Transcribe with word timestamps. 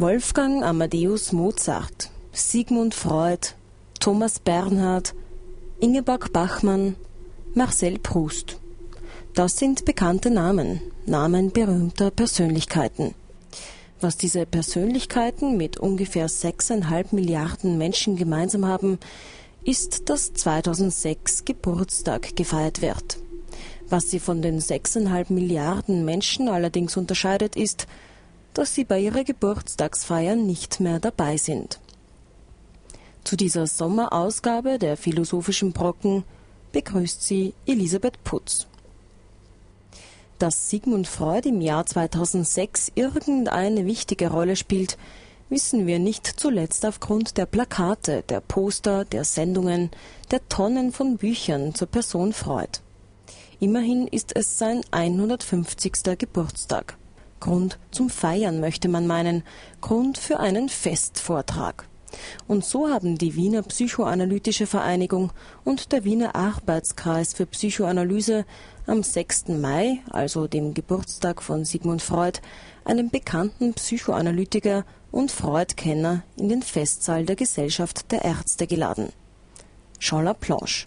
Wolfgang 0.00 0.62
Amadeus 0.62 1.32
Mozart, 1.32 2.12
Sigmund 2.30 2.94
Freud, 2.94 3.56
Thomas 3.98 4.38
Bernhard, 4.38 5.12
Ingeborg 5.80 6.32
Bachmann, 6.32 6.94
Marcel 7.54 7.98
Proust. 7.98 8.60
Das 9.34 9.56
sind 9.56 9.84
bekannte 9.86 10.30
Namen, 10.30 10.80
Namen 11.04 11.50
berühmter 11.50 12.12
Persönlichkeiten. 12.12 13.16
Was 14.00 14.16
diese 14.16 14.46
Persönlichkeiten 14.46 15.56
mit 15.56 15.78
ungefähr 15.78 16.28
6,5 16.28 17.06
Milliarden 17.12 17.76
Menschen 17.76 18.14
gemeinsam 18.14 18.66
haben, 18.66 19.00
ist, 19.64 20.08
dass 20.10 20.32
2006 20.32 21.44
Geburtstag 21.44 22.36
gefeiert 22.36 22.82
wird. 22.82 23.18
Was 23.88 24.10
sie 24.10 24.20
von 24.20 24.42
den 24.42 24.60
6,5 24.60 25.32
Milliarden 25.32 26.04
Menschen 26.04 26.48
allerdings 26.48 26.96
unterscheidet, 26.96 27.56
ist, 27.56 27.88
dass 28.58 28.74
sie 28.74 28.82
bei 28.82 28.98
ihrer 28.98 29.22
Geburtstagsfeier 29.22 30.34
nicht 30.34 30.80
mehr 30.80 30.98
dabei 30.98 31.36
sind. 31.36 31.78
Zu 33.22 33.36
dieser 33.36 33.68
Sommerausgabe 33.68 34.80
der 34.80 34.96
philosophischen 34.96 35.72
Brocken 35.72 36.24
begrüßt 36.72 37.22
sie 37.22 37.54
Elisabeth 37.66 38.24
Putz. 38.24 38.66
Dass 40.40 40.70
Sigmund 40.70 41.06
Freud 41.06 41.48
im 41.48 41.60
Jahr 41.60 41.86
2006 41.86 42.90
irgendeine 42.96 43.86
wichtige 43.86 44.28
Rolle 44.28 44.56
spielt, 44.56 44.98
wissen 45.48 45.86
wir 45.86 46.00
nicht 46.00 46.26
zuletzt 46.26 46.84
aufgrund 46.84 47.38
der 47.38 47.46
Plakate, 47.46 48.24
der 48.28 48.40
Poster, 48.40 49.04
der 49.04 49.22
Sendungen, 49.22 49.92
der 50.32 50.48
Tonnen 50.48 50.90
von 50.90 51.16
Büchern 51.16 51.76
zur 51.76 51.86
Person 51.86 52.32
Freud. 52.32 52.80
Immerhin 53.60 54.08
ist 54.08 54.34
es 54.34 54.58
sein 54.58 54.80
150. 54.90 56.18
Geburtstag. 56.18 56.98
Grund 57.40 57.78
zum 57.90 58.10
Feiern 58.10 58.60
möchte 58.60 58.88
man 58.88 59.06
meinen, 59.06 59.42
Grund 59.80 60.18
für 60.18 60.40
einen 60.40 60.68
Festvortrag. 60.68 61.88
Und 62.46 62.64
so 62.64 62.88
haben 62.88 63.18
die 63.18 63.34
Wiener 63.34 63.62
Psychoanalytische 63.62 64.66
Vereinigung 64.66 65.32
und 65.64 65.92
der 65.92 66.04
Wiener 66.04 66.34
Arbeitskreis 66.34 67.34
für 67.34 67.46
Psychoanalyse 67.46 68.44
am 68.86 69.02
6. 69.02 69.48
Mai, 69.48 69.98
also 70.10 70.46
dem 70.46 70.74
Geburtstag 70.74 71.42
von 71.42 71.64
Sigmund 71.64 72.02
Freud, 72.02 72.40
einen 72.84 73.10
bekannten 73.10 73.74
Psychoanalytiker 73.74 74.84
und 75.10 75.30
Freud-Kenner 75.30 76.22
in 76.36 76.48
den 76.48 76.62
Festsaal 76.62 77.24
der 77.26 77.36
Gesellschaft 77.36 78.10
der 78.10 78.24
Ärzte 78.24 78.66
geladen. 78.66 79.10
Jean 79.98 80.24
Laplanche. 80.24 80.86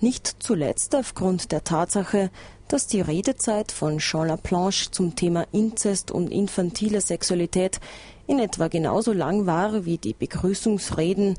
Nicht 0.00 0.36
zuletzt 0.38 0.94
aufgrund 0.94 1.52
der 1.52 1.64
Tatsache, 1.64 2.30
dass 2.70 2.86
die 2.86 3.00
Redezeit 3.00 3.72
von 3.72 3.98
Jean 3.98 4.28
Laplanche 4.28 4.92
zum 4.92 5.16
Thema 5.16 5.44
Inzest 5.50 6.12
und 6.12 6.30
infantile 6.30 7.00
Sexualität 7.00 7.80
in 8.28 8.38
etwa 8.38 8.68
genauso 8.68 9.12
lang 9.12 9.44
war 9.46 9.84
wie 9.84 9.98
die 9.98 10.14
Begrüßungsreden, 10.14 11.36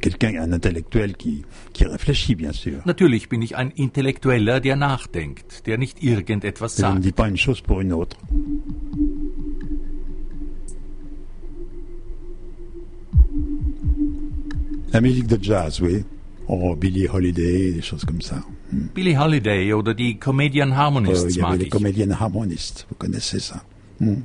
Quelqu'un, 0.00 0.42
un 0.42 0.52
intellectuel 0.52 1.16
qui, 1.16 1.44
qui 1.72 1.84
réfléchit, 1.84 2.34
bien 2.34 2.52
sûr. 2.52 2.80
Natürlich 2.84 3.28
bin 3.28 3.40
ich 3.42 3.56
ein 3.56 3.70
Intellektueller, 3.78 4.60
der 4.60 4.76
nachdenkt, 4.76 5.66
der 5.66 5.78
nicht 5.78 6.02
irgendetwas 6.02 6.76
Je 6.76 6.82
ne 6.82 6.88
sagt. 6.88 7.00
dis 7.00 7.12
pas 7.12 7.28
une 7.28 7.36
chose 7.36 7.60
pour 7.60 7.80
une 7.80 7.92
autre. 7.92 8.16
La 14.92 15.00
musique 15.00 15.26
de 15.26 15.38
jazz, 15.40 15.80
oui. 15.80 16.04
Oh, 16.48 16.74
Billie 16.74 17.08
Holiday, 17.08 17.72
des 17.72 17.82
choses 17.82 18.04
comme 18.04 18.22
ça. 18.22 18.42
Billie 18.94 19.16
Holiday 19.16 19.72
oder 19.72 19.94
die 19.94 20.18
Comedian 20.18 20.70
Harmonists 20.72 21.38
avait 21.38 21.42
mag 21.42 21.62
ich. 21.62 21.70
comédiennes 21.70 22.12
harmonistes, 22.18 22.86
vous 22.90 22.96
connaissez 22.96 23.38
ça. 23.40 23.62
Hmm. 24.00 24.22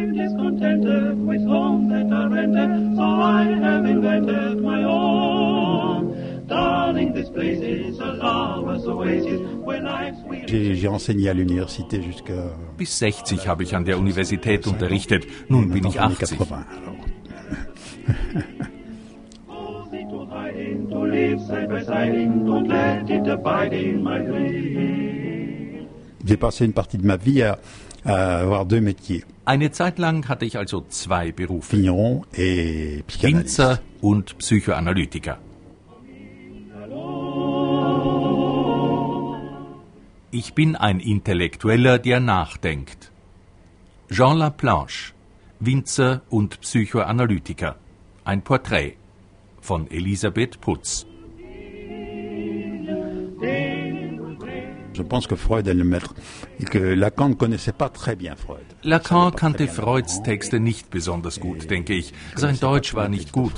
I'm 0.00 0.14
discontented 0.14 1.26
with 1.26 1.44
homes 1.44 1.90
that 1.90 2.10
are 2.10 2.30
rented, 2.30 2.96
so 2.96 3.02
I 3.02 3.42
have 3.60 3.84
invented 3.84 4.62
my 4.62 4.82
own. 4.82 6.46
Darling, 6.46 7.12
this 7.12 7.28
place 7.28 7.60
is 7.60 7.98
a 7.98 8.12
lover's 8.14 8.86
oasis 8.86 9.40
where 9.62 9.82
life's 9.82 10.22
weary. 10.26 10.46
J'ai 10.48 10.74
j'ai 10.74 10.88
enseigné 10.88 11.28
à 11.28 11.34
l'université 11.34 12.02
jusqu'à 12.02 12.32
Bis 12.78 12.86
60 12.86 13.46
habe 13.46 13.62
ich 13.62 13.76
an 13.76 13.82
der 13.82 13.98
Universität 13.98 14.66
unterrichtet. 14.66 15.20
Nun 15.50 15.66
bin 15.66 15.86
ich 15.86 15.96
dans 15.96 16.08
les 16.08 16.16
80. 16.16 16.36
80. 16.38 16.54
Alors. 16.56 16.96
Cozy 19.46 20.06
to 20.08 20.26
hide 20.30 20.56
in, 20.56 20.88
to 20.88 21.04
live 21.04 21.40
side 21.40 21.68
by 21.68 21.84
side 21.84 22.14
in, 22.14 22.46
don't 22.46 22.68
let 22.68 23.10
it 23.10 23.28
abide 23.28 23.74
in 23.74 24.02
my 24.02 24.18
dream. 24.18 25.86
J'ai 26.24 26.38
passé 26.38 26.64
une 26.64 26.72
partie 26.72 26.96
de 26.96 27.06
ma 27.06 27.16
vie 27.18 27.42
à, 27.42 27.58
à 28.06 28.38
avoir 28.38 28.64
deux 28.64 28.80
métiers, 28.80 29.24
Eine 29.50 29.72
Zeit 29.72 29.98
lang 29.98 30.28
hatte 30.28 30.44
ich 30.44 30.56
also 30.58 30.82
zwei 30.82 31.32
Berufe. 31.32 31.76
Winzer 33.20 33.80
und 34.00 34.38
Psychoanalytiker. 34.38 35.38
Ich 40.30 40.54
bin 40.54 40.76
ein 40.76 41.00
Intellektueller, 41.00 41.98
der 41.98 42.20
nachdenkt. 42.20 43.10
Jean 44.08 44.38
Laplanche, 44.38 45.14
Winzer 45.58 46.22
und 46.30 46.60
Psychoanalytiker. 46.60 47.74
Ein 48.22 48.42
Porträt 48.42 48.94
von 49.60 49.90
Elisabeth 49.90 50.60
Putz. 50.60 51.06
Je 55.00 55.04
pense 55.06 55.26
que 55.26 55.34
Freud 55.34 55.66
est 55.66 55.72
le 55.72 55.84
maître 55.84 56.14
et 56.60 56.64
que 56.66 56.76
Lacan 56.76 57.30
ne 57.30 57.34
connaissait 57.34 57.72
pas 57.72 57.88
très 57.88 58.16
bien 58.16 58.36
Freud. 58.36 58.60
Lacan 58.84 59.30
kannte 59.30 59.66
Freuds. 59.66 60.22
Texte 60.22 60.60
nicht 60.60 60.90
besonders 60.90 61.40
gut, 61.40 61.70
denke 61.70 61.94
ich. 61.94 62.12
Sein 62.36 62.58
Deutsch 62.60 62.94
war 62.94 63.08
nicht 63.08 63.32
gut. 63.32 63.54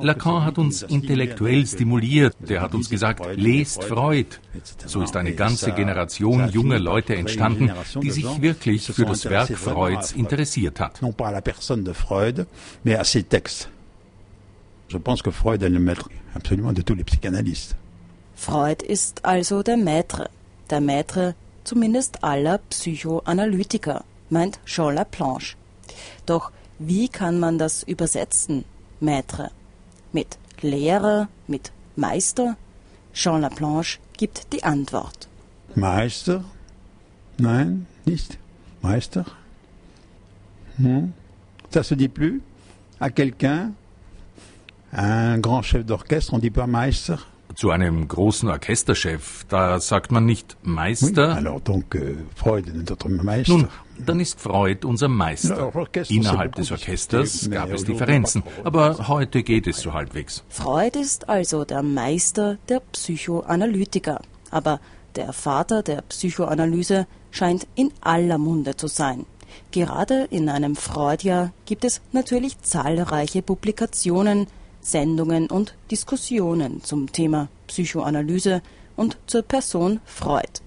Lacan 0.00 0.32
lui 0.32 0.42
hat 0.46 0.58
uns 0.58 0.82
intellektuell 0.84 1.60
euh, 1.60 1.66
stimuliert. 1.66 2.34
Der 2.40 2.62
hat 2.62 2.74
uns 2.74 2.88
gesagt, 2.88 3.20
lest 3.36 3.84
Freud. 3.84 4.38
So 4.86 5.02
ist 5.02 5.16
eine 5.16 5.34
ganze 5.34 5.72
Generation 5.72 6.48
junger 6.48 6.78
Leute 6.78 7.14
entstanden, 7.14 7.70
die 8.02 8.10
sich 8.10 8.40
wirklich 8.40 8.86
für 8.86 9.04
das 9.04 9.26
Werk 9.26 9.52
Freuds 9.58 10.12
Freud. 10.12 10.18
interessiert 10.18 10.80
hat. 10.80 11.02
non 11.02 11.12
pas 11.12 11.28
à 11.28 11.32
la 11.32 11.42
personne 11.42 11.84
de 11.84 11.92
Freud, 11.92 12.46
mais 12.84 12.96
à 12.96 13.04
ses 13.04 13.24
textes. 13.24 13.68
Je 14.88 14.98
pense 14.98 15.22
que 15.22 15.30
Freud 15.30 15.62
est 15.62 15.68
le 15.68 15.80
maître 15.80 16.08
absolument 16.34 16.72
de 16.72 16.82
tous 16.82 16.94
les 16.94 17.04
psychanalystes. 17.04 17.76
Freud 18.34 18.82
ist 18.82 19.20
also 19.24 19.62
der 19.62 19.76
Maître, 19.76 20.28
der 20.70 20.80
Maître 20.80 21.34
zumindest 21.64 22.22
aller 22.22 22.58
Psychoanalytiker, 22.70 24.04
meint 24.30 24.60
Jean 24.66 24.90
Laplanche. 24.90 25.56
Doch 26.26 26.52
wie 26.78 27.08
kann 27.08 27.40
man 27.40 27.58
das 27.58 27.82
übersetzen, 27.82 28.64
Maître? 29.00 29.50
Mit 30.12 30.38
Lehrer, 30.60 31.28
mit 31.48 31.72
Meister? 31.96 32.56
Jean 33.14 33.40
Laplanche 33.40 33.98
gibt 34.16 34.52
die 34.52 34.62
Antwort. 34.62 35.28
Meister? 35.74 36.44
Nein, 37.38 37.86
nicht. 38.04 38.38
Meister? 38.82 39.24
Non. 40.78 41.12
Ça 41.70 41.82
se 41.82 41.94
dit 41.94 42.08
plus 42.08 42.42
à 43.00 43.10
quelqu'un, 43.10 43.72
un 44.92 45.38
grand 45.38 45.62
chef 45.62 45.84
d'orchestre, 45.84 46.34
on 46.34 46.38
dit 46.38 46.50
pas 46.50 46.66
Meister. 46.66 47.18
Zu 47.54 47.70
einem 47.70 48.06
großen 48.06 48.50
Orchesterchef, 48.50 49.46
da 49.48 49.80
sagt 49.80 50.12
man 50.12 50.26
nicht 50.26 50.56
Oui. 50.64 50.72
Meister. 50.72 51.34
Alors 51.34 51.60
donc 51.60 51.94
euh, 51.94 52.16
Freud 52.34 52.68
est 52.68 52.90
notre 52.90 53.08
Meister. 53.08 53.52
Nun, 53.52 53.68
dann 53.98 54.20
ist 54.20 54.38
Freud 54.38 54.84
unser 54.84 55.08
Meister. 55.08 55.72
Innerhalb 56.08 56.54
des 56.56 56.70
Orchesters 56.70 57.48
gab 57.50 57.70
es 57.70 57.84
Differenzen, 57.84 58.42
aber 58.62 59.08
heute 59.08 59.42
geht 59.42 59.66
es 59.66 59.80
so 59.80 59.94
halbwegs. 59.94 60.44
Freud 60.50 60.98
ist 60.98 61.30
also 61.30 61.64
der 61.64 61.82
Meister 61.82 62.58
der 62.68 62.80
Psychoanalytiker. 62.92 64.20
Aber 64.50 64.80
der 65.14 65.32
Vater 65.32 65.82
der 65.82 66.02
Psychoanalyse 66.02 67.06
scheint 67.30 67.66
in 67.74 67.90
aller 68.02 68.38
Munde 68.38 68.76
zu 68.76 68.86
sein. 68.86 69.24
Gerade 69.70 70.26
in 70.30 70.50
einem 70.50 70.76
Freudjahr 70.76 71.52
gibt 71.64 71.84
es 71.84 72.02
natürlich 72.12 72.60
zahlreiche 72.60 73.40
Publikationen, 73.40 74.46
Sendungen 74.86 75.50
und 75.50 75.74
Diskussionen 75.90 76.84
zum 76.84 77.10
Thema 77.10 77.48
Psychoanalyse 77.66 78.62
und 78.94 79.18
zur 79.26 79.42
Person 79.42 80.00
Freud. 80.04 80.60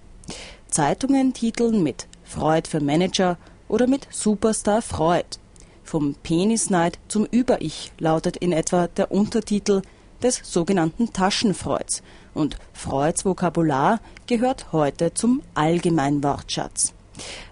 Zeitungen 0.68 1.34
titeln 1.34 1.82
mit 1.84 2.08
Freud 2.26 2.68
für 2.70 2.82
Manager 2.82 3.38
oder 3.70 3.88
mit 3.88 4.08
Superstar 4.12 4.82
Freud. 4.82 5.38
Vom 5.86 6.16
Penisneid 6.16 7.00
zum 7.08 7.26
Über-Ich 7.32 7.94
lautet 7.98 8.36
in 8.36 8.52
etwa 8.52 8.88
der 8.88 9.10
Untertitel 9.10 9.84
des 10.22 10.42
sogenannten 10.44 11.14
Taschenfreuds 11.14 12.04
und 12.34 12.58
Freuds 12.74 13.24
Vokabular 13.24 14.02
gehört 14.28 14.74
heute 14.74 15.14
zum 15.14 15.42
Allgemeinwortschatz. 15.54 16.94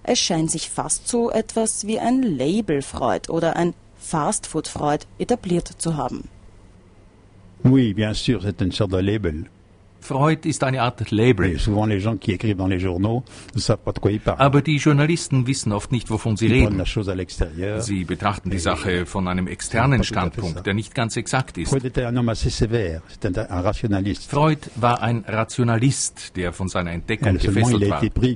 Es 0.04 0.19
scheint 0.19 0.52
sich 0.52 0.69
fast 0.69 1.08
so 1.08 1.31
etwas 1.31 1.88
wie 1.88 2.00
ein 2.00 2.24
Label 2.24 2.81
Freud 2.81 3.31
oder 3.31 3.56
ein 3.56 3.74
Fastfood 3.98 4.68
Freud 4.68 5.06
etabliert 5.18 5.69
zu 5.78 5.96
haben. 5.96 6.30
Oui, 7.63 7.94
bien 7.94 8.13
sûr, 8.13 8.42
c'est 8.44 8.62
une 8.62 8.71
sorte 8.71 8.92
de 8.92 8.98
label. 8.98 9.45
Freud 10.00 10.45
ist 10.45 10.63
eine 10.63 10.77
Art 10.80 10.95
Label. 11.12 11.51
Et 11.51 11.57
souvent, 11.57 11.86
les 11.86 12.00
gens 12.00 12.15
qui 12.18 12.31
écrivent 12.31 12.56
dans 12.56 12.68
les 12.68 12.80
journaux 12.80 13.24
ne 13.56 13.59
savent 13.59 13.80
pas 13.83 13.92
de 13.92 14.00
quoi 14.00 14.12
ils 14.12 14.21
parlent. 14.21 14.39
Aber 14.39 14.62
die 14.62 14.77
Journalisten 14.77 15.45
wissen 15.48 15.74
oft 15.74 15.92
nicht, 15.92 16.09
wovon 16.09 16.38
sie 16.38 16.48
reden. 16.48 16.81
Sie 17.81 18.06
betrachten 18.06 18.50
die 18.50 18.59
Sache 18.59 19.06
von 19.06 19.27
einem 19.27 19.48
externen 19.48 20.04
Standpunkt, 20.04 20.65
der 20.65 20.74
nicht 20.74 20.95
ganz 20.95 21.18
exakt 21.18 21.57
ist. 21.57 21.69
Freud 24.30 24.59
war 24.75 25.01
ein 25.01 25.25
Rationalist, 25.27 26.36
der 26.38 26.54
von 26.54 26.69
seiner 26.69 26.92
Entdeckung 26.92 27.33
gefesselt 27.48 27.89
war. 27.89 28.01
euh. 28.04 28.36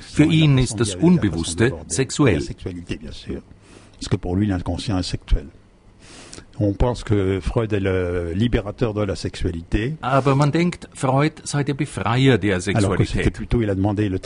Für 0.00 0.24
ihn 0.24 0.56
ist 0.56 0.80
das 0.80 0.94
Unbewusste 0.94 1.74
sexuell. 1.88 2.40
Parce 2.40 4.08
que 4.08 4.16
pour 4.16 4.36
lui, 4.36 4.46
l'inconscient 4.46 4.96
est 4.98 5.02
sexuel. 5.10 5.48
On 6.60 6.72
pense 6.72 7.04
que 7.04 7.40
Freud 7.40 7.72
est 7.72 7.80
le 7.80 8.32
libérateur 8.34 8.92
de 8.92 9.02
la 9.02 9.14
sexualité, 9.14 9.94
Aber 10.02 10.34
man 10.34 10.50
denkt, 10.50 10.88
Freud 10.92 11.32
sei 11.44 11.62
der 11.62 11.74
Befreier 11.74 12.36
der 12.38 12.58
alors 12.74 12.96
que 12.96 13.04
Sexualität. 13.04 13.30
plutôt, 13.32 13.62
il 13.62 13.70
a 13.70 13.74
demandé 13.74 14.08
le 14.08 14.18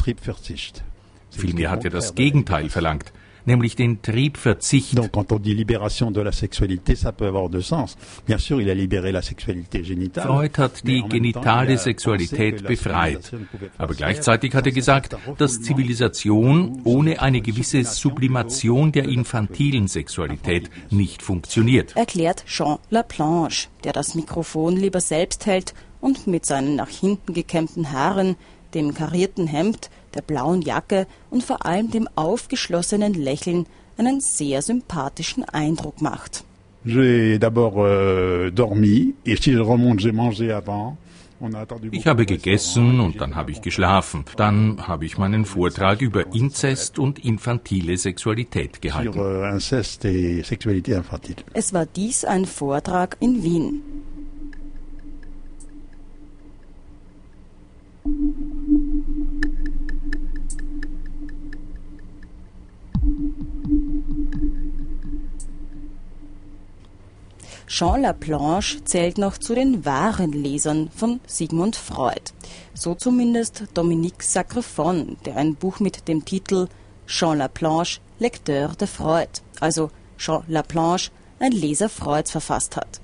Vielmehr 1.31 1.71
hat 1.71 1.85
er 1.85 1.91
das 1.91 2.15
Gegenteil 2.15 2.69
verlangt, 2.69 3.13
nämlich 3.47 3.77
den 3.77 4.03
Triebverzicht. 4.03 4.97
Donc, 4.97 5.13
quand 5.13 5.33
on 5.33 5.39
dit 5.39 5.55
libération 5.55 6.11
de 6.11 6.21
la 6.21 6.33
sexualité, 6.33 6.95
ça 6.95 7.13
peut 7.13 7.27
avoir 7.27 7.49
deux 7.49 7.63
sens. 7.63 7.97
Bien 8.27 8.39
sûr, 8.39 8.61
il 8.61 8.71
a 8.71 8.75
libéré 8.75 9.13
la 9.13 9.23
sexualité 9.23 9.85
génitale. 9.85 10.27
Freud 10.27 10.59
hat 10.59 10.85
die 10.85 11.03
genitale 11.09 11.75
a 11.75 11.77
Sexualität 11.77 12.63
befreit. 12.63 13.33
ne 13.33 13.69
Aber 13.79 13.95
gleichzeitig 13.95 14.55
hat 14.55 14.67
er 14.67 14.73
gesagt, 14.73 15.17
dass 15.39 15.61
Zivilisation 15.61 16.81
ohne 16.85 17.21
eine 17.21 17.41
gewisse 17.41 17.85
Sublimation 17.85 18.93
der 18.93 19.05
infantilen 19.05 19.89
Sexualität 19.89 20.71
nicht 20.91 21.23
funktioniert. 21.23 21.97
Erklärt 21.97 22.45
Jean 22.47 22.79
Laplanche, 22.91 23.69
der 23.85 23.93
das 23.93 24.15
Mikrofon 24.15 24.77
lieber 24.77 25.01
selbst 25.01 25.47
hält 25.47 25.75
und 26.01 26.27
mit 26.27 26.45
seinen 26.47 26.77
nach 26.77 26.89
hinten 26.89 27.33
gekämmten 27.33 27.93
Haaren, 27.93 28.37
dem 28.75 28.95
karierten 28.95 29.47
Hemd, 29.47 29.91
der 30.15 30.23
blauen 30.23 30.63
Jacke 30.63 31.07
und 31.31 31.43
vor 31.43 31.65
allem 31.67 31.91
dem 31.91 32.09
aufgeschlossenen 32.15 33.15
Lächeln 33.15 33.67
einen 33.99 34.21
sehr 34.21 34.63
sympathischen 34.63 35.45
Eindruck 35.45 36.01
macht. 36.01 36.45
Euh, 36.85 37.39
Ich 41.91 42.07
habe 42.07 42.25
gegessen 42.27 43.01
und 43.01 43.21
dann 43.21 43.35
habe 43.35 43.51
ich 43.51 43.63
geschlafen. 43.63 44.25
Dann 44.37 44.87
habe 44.87 45.05
ich 45.05 45.19
meinen 45.19 45.45
Vortrag 45.45 46.01
über 46.01 46.35
Inzest 46.35 46.99
und 46.99 47.25
infantile 47.25 47.97
Sexualität 47.97 48.81
gehalten. 48.81 49.19
euh. 49.19 49.59
Es 51.55 51.73
war 51.73 51.87
dies 51.87 52.25
ein 52.25 52.45
Vortrag 52.47 53.17
in 53.21 53.43
Wien. 53.43 53.83
Jean 58.05 58.19
Laplanche 68.03 68.83
zählt 68.85 69.19
noch 69.19 69.39
zu 69.39 69.55
den 69.55 69.85
wahren 69.85 70.33
Lesern 70.33 70.91
von 70.91 71.21
Sigmund 71.27 71.77
Freud. 71.77 72.33
So 72.75 72.97
zumindest 72.97 73.67
Dominique 73.75 74.25
Sacrefon, 74.25 75.17
der 75.25 75.37
ein 75.37 75.55
Buch 75.55 75.79
mit 75.79 76.09
dem 76.09 76.25
Titel 76.25 76.67
Jean 77.07 77.39
Laplanche, 77.39 78.01
Lecteur 78.19 78.71
de 78.71 78.89
Freud, 78.89 79.43
also 79.61 79.93
Jean 80.19 80.43
Laplanche, 80.49 81.13
ein 81.39 81.53
Leser 81.53 81.89
Freuds 81.89 82.33
verfasst 82.33 82.77
hat. 82.77 83.01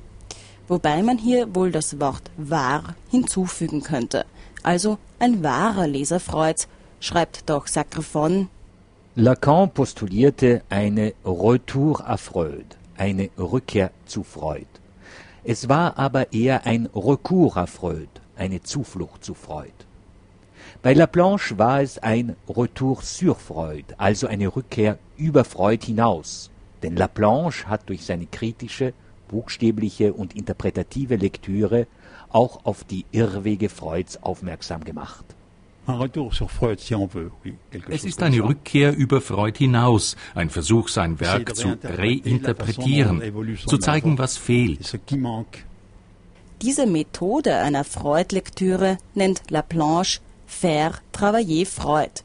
Wobei 0.67 1.05
man 1.05 1.19
hier 1.19 1.55
wohl 1.55 1.71
das 1.71 2.01
Wort 2.01 2.33
wahr 2.37 2.97
hinzufügen 3.11 3.83
könnte. 3.83 4.27
Also 4.63 4.99
ein 5.19 5.43
wahrer 5.43 5.87
Leser 5.87 6.21
Freuds, 6.21 6.69
schreibt 7.01 7.49
doch 7.49 7.67
Sacrefon, 7.67 8.49
Lacan 9.21 9.71
postulierte 9.71 10.63
eine 10.69 11.13
Retour 11.25 12.09
à 12.09 12.17
Freud, 12.17 12.77
eine 12.97 13.31
Rückkehr 13.37 13.91
zu 14.07 14.23
Freud. 14.23 14.69
Es 15.43 15.69
war 15.69 15.99
aber 15.99 16.33
eher 16.33 16.67
ein 16.67 16.87
Recours 16.95 17.57
à 17.57 17.67
Freud, 17.67 18.09
eine 18.37 18.63
Zuflucht 18.63 19.25
zu 19.25 19.35
Freud. 19.35 19.73
Bei 20.83 20.95
Laplanche 20.95 21.59
war 21.59 21.83
es 21.83 21.99
ein 21.99 22.37
Retour 22.49 23.03
sur 23.03 23.35
Freud, 23.35 23.95
also 23.97 24.29
eine 24.29 24.55
Rückkehr 24.55 24.99
über 25.17 25.45
Freud 25.45 25.85
hinaus. 25.85 26.51
Denn 26.85 26.95
Laplanche 26.95 27.67
hat 27.67 27.89
durch 27.89 28.05
seine 28.05 28.27
kritische, 28.27 28.93
buchstäbliche 29.27 30.13
und 30.13 30.37
interpretative 30.37 31.17
Lektüre 31.17 31.89
auch 32.31 32.65
auf 32.65 32.85
die 32.85 33.05
Irrwege 33.13 33.69
Freuds 33.69 34.23
aufmerksam 34.23 34.85
gemacht. 34.85 35.25
Es 37.89 38.05
ist 38.05 38.23
eine. 38.23 38.43
Rückkehr 38.43 38.95
über 38.95 39.23
Freud 39.23 39.57
hinaus, 39.57 40.17
ein 40.35 40.51
Versuch, 40.51 40.89
sein 40.89 41.19
Werk 41.19 41.57
zu 41.57 41.79
reinterpretieren, 41.83 43.23
zu 43.67 43.79
zeigen, 43.79 44.19
was 44.19 44.37
fehlt. 44.37 44.99
Diese 46.61 46.87
Methode 46.87 47.57
einer 47.57 47.85
Freud-Lektüre 47.85 48.99
nennt 49.15 49.51
Laplanche 49.51 50.21
faire 50.47 50.99
travailler 51.13 51.65
Freud, 51.65 52.23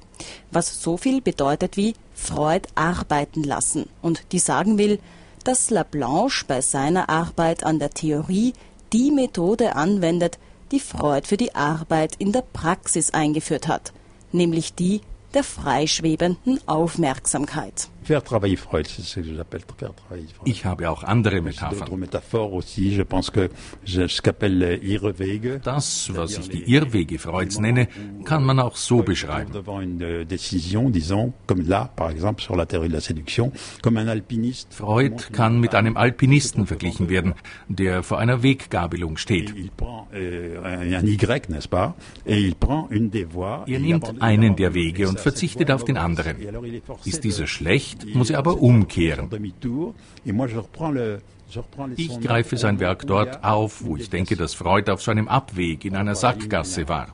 was 0.52 0.82
so 0.82 0.98
viel 0.98 1.22
bedeutet 1.22 1.78
wie 1.78 1.94
Freud 2.16 2.68
arbeiten 2.76 3.44
lassen 3.44 3.88
und 4.02 4.24
die 4.32 4.40
sagen 4.40 4.78
will, 4.78 5.00
dass 5.44 5.70
Laplanche 5.70 6.46
bei 6.48 6.62
seiner 6.62 7.10
Arbeit 7.10 7.64
an 7.64 7.80
der 7.80 7.92
Theorie 7.92 8.54
die 8.94 9.12
Methode 9.12 9.76
anwendet, 9.76 10.38
die 10.72 10.80
Freud 10.80 11.28
für 11.28 11.38
die 11.38 11.56
Arbeit 11.56 12.16
in 12.20 12.32
der 12.32 12.44
Praxis 12.54 13.12
eingeführt 13.12 13.68
hat, 13.68 13.92
nämlich 14.32 14.76
die 14.76 15.02
der 15.34 15.44
freischwebenden 15.44 16.60
Aufmerksamkeit. 16.68 17.90
Faire 18.04 18.24
travailler 18.24 18.56
Freud, 18.58 18.86
c'est 18.88 19.02
ce 19.02 19.20
que 19.22 19.34
j'appelle 19.36 19.62
faire 19.78 19.94
travailler 19.94 20.28
Freud. 20.34 20.48
Ich 20.50 20.66
habe 20.66 20.88
auch 20.90 21.04
andere 21.04 21.42
Metaphern. 21.42 21.80
d'autres 21.80 21.98
métaphores 21.98 22.54
aussi. 22.54 22.94
Je 22.94 23.04
pense 23.04 23.30
que 23.30 23.50
je- 23.86 24.08
ce 24.08 24.22
qu'appelle 24.22 24.58
les 24.58 24.80
Irrewege. 24.84 25.60
Das, 25.64 26.10
was 26.14 26.38
ich 26.38 26.50
die 26.50 26.64
Irrwege 26.72 27.18
Freuds 27.20 27.60
nenne, 27.60 27.88
kann 28.26 28.44
man 28.44 28.60
auch 28.60 28.76
so 28.76 29.04
beschreiben. 29.04 29.52
Devant 29.54 29.80
une 29.82 30.02
euh, 30.04 30.26
décision, 30.26 30.90
disons, 30.90 31.34
comme 31.48 31.62
là, 31.68 31.92
par 31.96 32.10
exemple, 32.10 32.42
sur 32.42 32.56
la 32.56 32.66
théorie 32.66 32.90
de 32.90 32.94
la 32.94 33.02
séduction, 33.02 33.52
comme 33.82 33.98
un 33.98 34.08
alpiniste. 34.08 34.74
Freud 34.74 35.30
kann 35.32 35.60
mit 35.60 35.76
einem 35.76 35.96
Alpinisten 35.98 36.66
verglichen 36.68 37.10
werden, 37.10 37.34
der 37.70 38.04
vor 38.04 38.20
einer 38.20 38.44
Weggabelung 38.44 39.18
steht. 39.18 39.54
Il 39.56 39.70
prend 39.72 40.08
euh, 40.14 40.60
un, 40.64 41.06
Y, 41.08 41.50
n'est-ce 41.50 41.68
pas 41.68 41.96
Et 42.26 42.40
il 42.40 42.56
prend 42.56 42.88
une 42.90 43.10
des 43.10 43.26
voies. 43.26 43.64
Er 43.68 43.80
nimmt 43.80 44.22
einen 44.22 44.56
der 44.56 44.74
Wege 44.74 45.08
und 45.08 45.20
verzichtet 45.20 45.72
auf 45.72 45.86
den 45.86 45.98
anderen. 45.98 46.36
Ist 47.06 47.24
dieser 47.24 47.48
schlecht, 47.48 47.93
il- 48.06 48.16
muss 48.18 48.30
er 48.30 48.40
aber 48.40 48.62
umkehren. 48.62 49.30
Ich 51.98 52.20
greife 52.22 52.58
sein 52.58 52.80
Werk 52.80 53.06
dort 53.06 53.44
auf, 53.44 53.84
wo 53.86 53.96
ich 53.98 54.10
denke, 54.10 54.36
dass 54.36 54.54
Freud 54.54 54.90
auf 54.92 55.02
seinem 55.04 55.28
Abweg 55.28 55.86
in 55.86 55.96
einer 55.96 56.16
Sackgasse 56.16 56.88
war. 56.88 57.08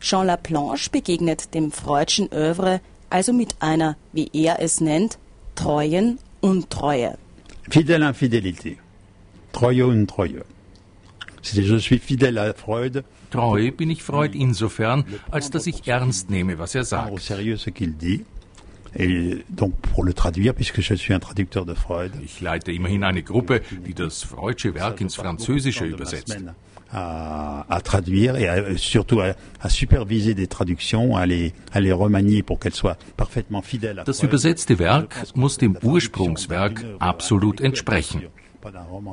Jean 0.00 0.26
Laplanche 0.26 0.90
begegnet 0.90 1.54
dem 1.54 1.70
Freudschen 1.70 2.28
Övre 2.32 2.80
also 3.10 3.32
mit 3.32 3.54
einer, 3.60 3.96
wie 4.12 4.30
er 4.32 4.60
es 4.60 4.80
nennt, 4.80 5.18
treuen 5.54 6.18
Untreue. 6.40 7.16
Fidèle 7.70 8.08
infidélité. 8.08 8.78
Treue 9.52 9.86
und 9.86 10.08
Treue. 10.08 10.44
Si 11.42 11.60
je 11.62 11.78
suis 11.78 12.00
fidèle 12.00 12.38
à 12.38 12.52
Freud, 12.54 13.04
Treu 13.32 13.70
bin 13.72 13.90
ich 13.90 14.02
Freud 14.02 14.36
insofern, 14.38 15.04
als 15.30 15.50
dass 15.50 15.66
ich 15.66 15.86
ernst 15.88 16.30
nehme, 16.30 16.58
was 16.58 16.74
er 16.74 16.84
sagt. 16.84 17.10
Ich 22.24 22.40
leite 22.40 22.72
immerhin 22.72 23.04
eine 23.04 23.22
Gruppe, 23.22 23.60
die 23.86 23.94
das 23.94 24.22
Freudsche 24.22 24.74
Werk 24.74 25.00
ins 25.00 25.14
Französische 25.16 25.84
übersetzt. 25.84 26.38
à, 26.94 27.64
à 27.70 27.80
traduire 27.80 28.36
et 28.36 28.48
à- 28.50 28.76
surtout 28.76 29.20
à, 29.22 29.34
à 29.60 29.70
superviser 29.70 30.34
des 30.34 30.46
traductions, 30.46 31.16
à 31.16 31.24
les, 31.24 31.54
à 31.72 31.80
les 31.80 31.90
remanier 31.90 32.42
pour 32.42 32.58
qu'elles 32.60 32.74
soient 32.74 32.98
parfaitement 33.16 33.62
fidèles 33.62 33.98
à 34.00 34.04
Das 34.04 34.22
übersetzte 34.22 34.78
Werk 34.78 35.14
muss 35.34 35.56
dem 35.56 35.74
Ursprungswerk 35.82 36.84
absolut 36.98 37.62
entsprechen. 37.62 38.24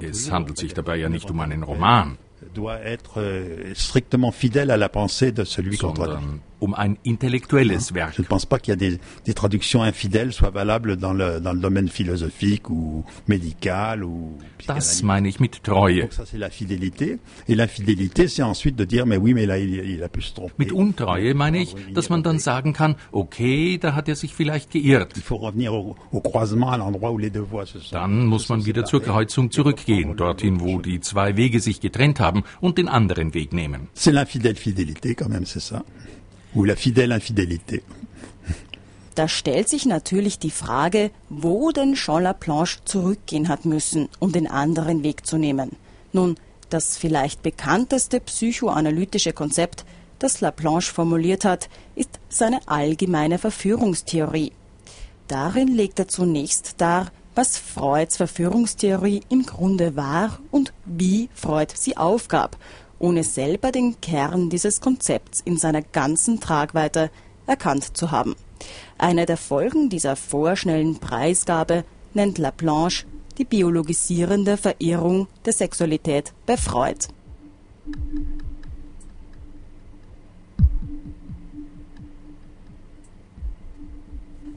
Es 0.01 0.29
handelt 0.29 0.57
sich 0.57 0.73
dabei 0.73 0.97
ja 0.97 1.07
nicht 1.07 1.31
um 1.31 1.39
einen 1.39 1.63
Roman, 1.63 2.17
doit 2.53 2.79
être 2.81 3.19
euh, 3.19 3.74
strictement 3.75 4.31
fidèle 4.31 4.72
à 4.72 4.77
la 4.77 4.89
pensée 4.89 5.31
de 5.31 5.43
celui 5.43 5.77
qu'on 5.77 5.93
traduit. 5.93 6.25
Um 6.60 6.74
ein 6.74 6.98
intellektuelles 7.04 7.94
Werk. 7.94 8.13
Je 8.16 8.22
ne 8.22 8.28
pense 8.28 8.46
pas 8.46 8.60
qu'il 8.60 8.72
y 8.72 8.74
a 8.74 8.75
des, 8.75 9.00
des 9.25 9.34
traductions 9.34 9.82
infidèles 9.82 10.34
soient 10.34 10.50
valables 10.50 10.98
dans 10.98 11.13
le, 11.13 11.39
dans 11.39 11.54
le 11.54 11.60
domaine 11.60 11.88
philosophique 11.89 12.70
ou 12.70 13.06
médical 13.28 14.04
ou 14.04 14.38
Das 14.68 15.01
meine 15.04 15.28
ich 15.28 15.39
mit 15.39 15.50
Treue. 15.63 16.01
Donc 16.01 16.13
ça 16.13 16.25
c'est 16.25 16.38
la 16.38 16.50
fidélité. 16.50 17.18
Et 17.48 17.56
l'infidélité 17.56 18.28
c'est 18.28 18.44
ensuite 18.44 18.75
de 18.75 18.86
dire 18.86 19.06
mais 19.06 19.18
oui 19.18 19.34
mais 19.34 19.46
là 19.46 19.58
il, 19.58 19.74
il 19.74 20.04
a 20.04 20.10
pu 20.10 20.22
se 20.22 20.34
tromper. 20.34 20.54
Mit 20.58 20.72
Untreue 20.72 21.34
meine 21.34 21.62
ich, 21.62 21.75
dass 21.94 22.10
man 22.10 22.22
dann 22.24 22.39
sagen 22.39 22.74
kann, 22.74 22.96
okay, 23.12 23.78
da 23.78 23.96
hat 23.96 24.08
er 24.10 24.16
sich 24.16 24.34
vielleicht 24.34 24.72
geirrt. 24.72 25.13
Il 25.16 25.22
faut 25.22 25.38
revenir 25.38 25.74
au, 25.74 25.96
au 26.12 26.22
croisement 26.22 26.72
à 26.72 26.78
l'endroit 26.78 27.12
où 27.12 27.18
les 27.18 27.30
deux 27.30 27.46
voies 27.46 27.66
se 27.66 27.80
sont. 27.80 27.96
Dann 27.96 28.25
muss 28.25 28.50
man 28.50 28.66
wieder 28.66 28.86
zur 28.86 29.01
Kreuzung 29.01 29.51
zurückgehen, 29.51 30.16
dorthin, 30.16 30.60
wo 30.60 30.80
die 30.80 31.00
zwei 31.00 31.38
Wege 31.38 31.60
sich 31.60 31.80
getrennt 31.80 32.20
haben 32.20 32.44
und 32.60 32.78
den 32.78 32.88
anderen 32.88 33.34
Weg 33.34 33.54
nehmen. 33.54 33.88
C'est 33.94 34.12
l'infidèle 34.12 34.56
fidélité 34.56 35.16
quand 35.16 35.30
même, 35.30 35.46
c'est 35.46 35.62
ça 35.62 35.84
Ou 36.56 36.63
la 36.63 36.75
fidèle 36.75 37.12
infidélité. 37.12 37.84
Da 39.15 39.27
stellt 39.27 39.68
sich 39.68 39.86
natürlich 39.86 40.39
die 40.39 40.50
Frage, 40.50 41.12
wo 41.29 41.72
denn 41.72 41.96
Jean 41.96 42.24
Laplanche 42.24 42.79
zurückgehen 42.86 43.50
hat 43.50 43.65
müssen, 43.65 44.08
um 44.20 44.32
den 44.32 44.48
anderen 44.48 45.03
Weg 45.03 45.25
zu 45.25 45.38
nehmen. 45.38 45.72
Nun, 46.13 46.36
das 46.70 46.98
vielleicht 46.98 47.44
bekannteste 47.44 48.20
psychoanalytische 48.20 49.34
Konzept, 49.34 49.86
das 50.20 50.41
Laplanche 50.41 50.94
formuliert 50.94 51.44
hat, 51.46 51.70
ist 51.96 52.20
seine 52.29 52.60
allgemeine 52.68 53.39
Verführungstheorie. 53.39 54.53
Darin 55.27 55.68
legt 55.68 56.00
er 56.00 56.08
zunächst 56.08 56.75
dar, 56.77 57.12
was 57.36 57.58
Freuds 57.58 58.18
Verführungstheorie 58.18 59.22
im 59.29 59.46
Grunde 59.46 59.96
war 59.96 60.39
und 60.51 60.74
wie 60.86 61.29
Freud 61.34 61.74
sie 61.75 61.98
aufgab, 61.98 62.58
ohne 63.00 63.24
selber 63.24 63.72
den 63.72 64.00
Kern 64.01 64.50
dieses 64.50 64.82
Konzepts 64.82 65.41
in 65.44 65.58
seiner 65.58 65.82
ganzen 65.82 66.39
Tragweite 66.39 67.10
erkannt 67.48 67.98
zu 67.98 68.12
haben. 68.12 68.36
Eine 68.98 69.25
der 69.25 69.38
Folgen 69.38 69.89
dieser 69.89 70.15
vorschnellen 70.15 71.00
Preisgabe 71.00 71.84
nennt 72.13 72.38
Laplanche 72.38 73.06
die 73.38 73.46
biologisierende 73.46 74.58
Verirrung 74.58 75.27
der 75.46 75.53
Sexualität 75.53 76.34
bei 76.46 76.58
Freud. 76.58 77.08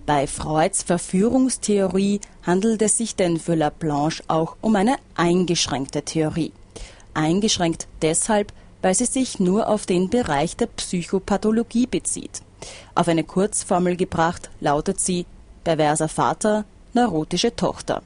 Bei 0.05 0.27
Freuds 0.27 0.83
Verführungstheorie 0.83 2.21
handelt 2.43 2.83
es 2.83 2.99
sich 2.99 3.15
denn 3.15 3.39
für 3.39 3.55
Laplanche 3.55 4.25
auch 4.27 4.57
um 4.61 4.75
eine 4.75 4.97
eingeschränkte 5.15 6.03
Theorie. 6.03 6.53
Eingeschränkt 7.15 7.87
deshalb, 8.03 8.53
weil 8.83 8.95
sie 8.95 9.05
sich 9.07 9.39
nur 9.39 9.69
auf 9.69 9.87
den 9.87 10.11
Bereich 10.11 10.57
der 10.57 10.67
Psychopathologie 10.67 11.87
bezieht. 11.87 12.43
Auf 12.95 13.09
eine 13.09 13.25
Kurzformel 13.25 13.97
gebracht 13.97 14.51
lautet 14.61 15.01
sie 15.01 15.27
perverser 15.65 16.09
Vater, 16.09 16.65
neurotische 16.95 17.55
Tochter. 17.55 18.03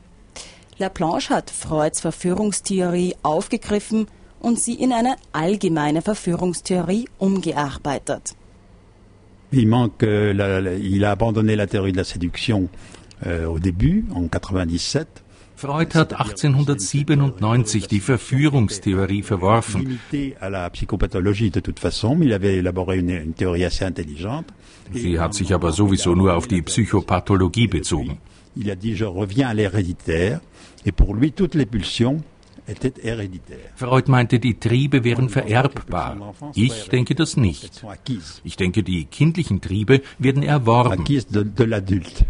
Laplanche 0.78 1.30
hat 1.34 1.50
Freuds 1.50 2.00
Verführungstheorie 2.00 3.16
aufgegriffen 3.22 4.06
und 4.40 4.58
sie 4.60 4.74
in 4.74 4.92
eine 4.92 5.16
allgemeine 5.32 6.02
Verführungstheorie 6.02 7.08
umgearbeitet. 7.18 8.34
Il 9.52 9.66
manque, 9.68 10.02
euh, 10.02 10.32
la- 10.34 10.58
la- 10.60 10.72
il 10.72 11.04
a 11.04 11.12
abandonné 11.12 11.54
la 11.56 11.66
théorie 11.66 11.92
de 11.92 11.96
la 11.98 12.04
séduction 12.04 12.68
euh, 13.24 13.46
au 13.46 13.58
début, 13.58 14.04
en 14.14 14.28
97. 14.28 15.06
Freud 15.56 15.94
hat 15.94 16.12
1897 16.12 17.86
die 17.88 18.00
Verführungstheorie 18.00 19.22
verworfen. 19.22 19.98
Sie 24.92 25.18
hat 25.18 25.34
sich 25.34 25.54
aber 25.54 25.72
sowieso 25.72 26.14
nur 26.14 26.34
auf 26.36 26.46
die 26.46 26.62
Psychopathologie 26.62 27.68
bezogen. 27.68 28.18
Il 28.58 28.70
a 28.70 28.74
dit 28.74 28.96
je 28.96 29.04
reviens 29.04 29.48
à 29.48 29.54
l'héréditaire, 29.54 30.40
et 30.86 30.92
pour 30.92 31.14
lui 31.14 31.32
toutes 31.32 31.54
les 31.54 31.66
pulsions 31.66 32.22
étaient 32.66 32.94
héréditaires. 33.02 33.70
Freud 33.76 34.08
meinte, 34.08 34.38
die 34.38 34.54
Triebe 34.58 35.04
wären 35.04 35.28
vererbbar. 35.28 36.34
Ich 36.54 36.88
denke 36.88 37.14
das 37.14 37.36
nicht. 37.36 37.84
Ich 38.44 38.56
denke, 38.56 38.82
die 38.82 39.04
kindlichen 39.04 39.60
Triebe 39.60 40.00
werden 40.18 40.42
erworben. 40.42 41.00
acquises 41.00 41.26
de, 41.28 41.44
de 41.44 41.66
l'adulte. 41.66 42.24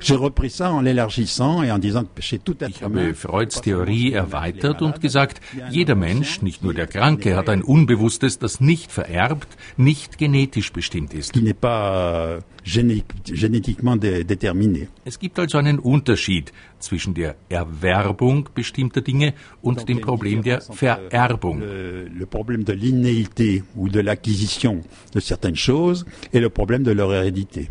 J'ai 0.00 0.14
repris 0.14 0.50
ça 0.50 0.70
en 0.72 0.80
l'élargissant 0.80 1.62
et 1.62 1.70
en 1.70 1.78
disant 1.78 2.04
que 2.04 2.22
chez 2.22 2.38
tout 2.38 2.56
être 2.60 2.70
Ich 2.70 2.82
habe 2.82 3.14
Freuds 3.14 3.60
Theorie 3.62 4.12
erweitert 4.12 4.82
und 4.82 5.00
gesagt, 5.00 5.40
jeder 5.70 5.94
Mensch, 5.94 6.42
nicht 6.42 6.62
nur 6.62 6.74
der 6.74 6.86
Kranke, 6.86 7.36
hat 7.36 7.48
ein 7.48 7.62
Unbewusstes, 7.62 8.38
das 8.38 8.60
nicht 8.60 8.92
vererbt, 8.92 9.56
nicht 9.76 10.18
genetisch 10.18 10.72
bestimmt 10.72 11.14
ist. 11.14 11.32
qui 11.32 11.42
n'est 11.42 11.54
pas 11.54 11.92
euh, 12.00 12.40
génétiquement 12.64 13.96
déterminé. 13.96 14.88
Es 15.04 15.18
gibt 15.18 15.38
also 15.38 15.58
einen 15.58 15.78
Unterschied 15.78 16.52
zwischen 16.78 17.14
der 17.14 17.36
Erwerbung 17.48 18.48
bestimmter 18.54 19.00
Dinge 19.00 19.34
und 19.62 19.88
dem 19.88 20.00
Problem 20.00 20.42
der 20.42 20.60
Vererbung. 20.60 21.60
Le, 21.60 22.26
problème 22.26 22.64
de 22.64 22.72
l'innéité 22.72 23.62
ou 23.74 23.88
de 23.88 24.00
l'acquisition 24.00 24.82
de 25.14 25.20
certaines 25.20 25.56
choses 25.56 26.04
et 26.32 26.40
le 26.40 26.50
problème 26.50 26.82
de 26.82 26.92
leur 26.92 27.12
hérédité. 27.12 27.70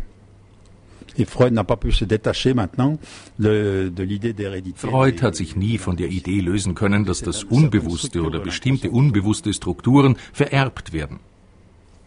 Et 1.18 1.24
Freud 1.24 1.52
n'a 1.52 1.64
pas 1.64 1.76
pu 1.76 1.90
se 1.90 2.04
détacher 2.04 2.54
maintenant 2.54 2.98
de, 3.40 3.92
de 3.94 4.02
l'idée 4.04 4.32
d'hérédité. 4.32 4.86
Freud 4.86 5.20
hat 5.20 5.34
sich 5.34 5.56
nie 5.56 5.76
von 5.76 5.96
der 5.96 6.08
Idee 6.08 6.40
lösen 6.40 6.74
können, 6.74 7.04
dass 7.04 7.22
das 7.22 7.42
Unbewusste 7.42 8.22
oder 8.22 8.38
bestimmte 8.38 8.90
unbewusste 8.90 9.52
Strukturen 9.52 10.16
vererbt 10.32 10.92
werden. 10.92 11.18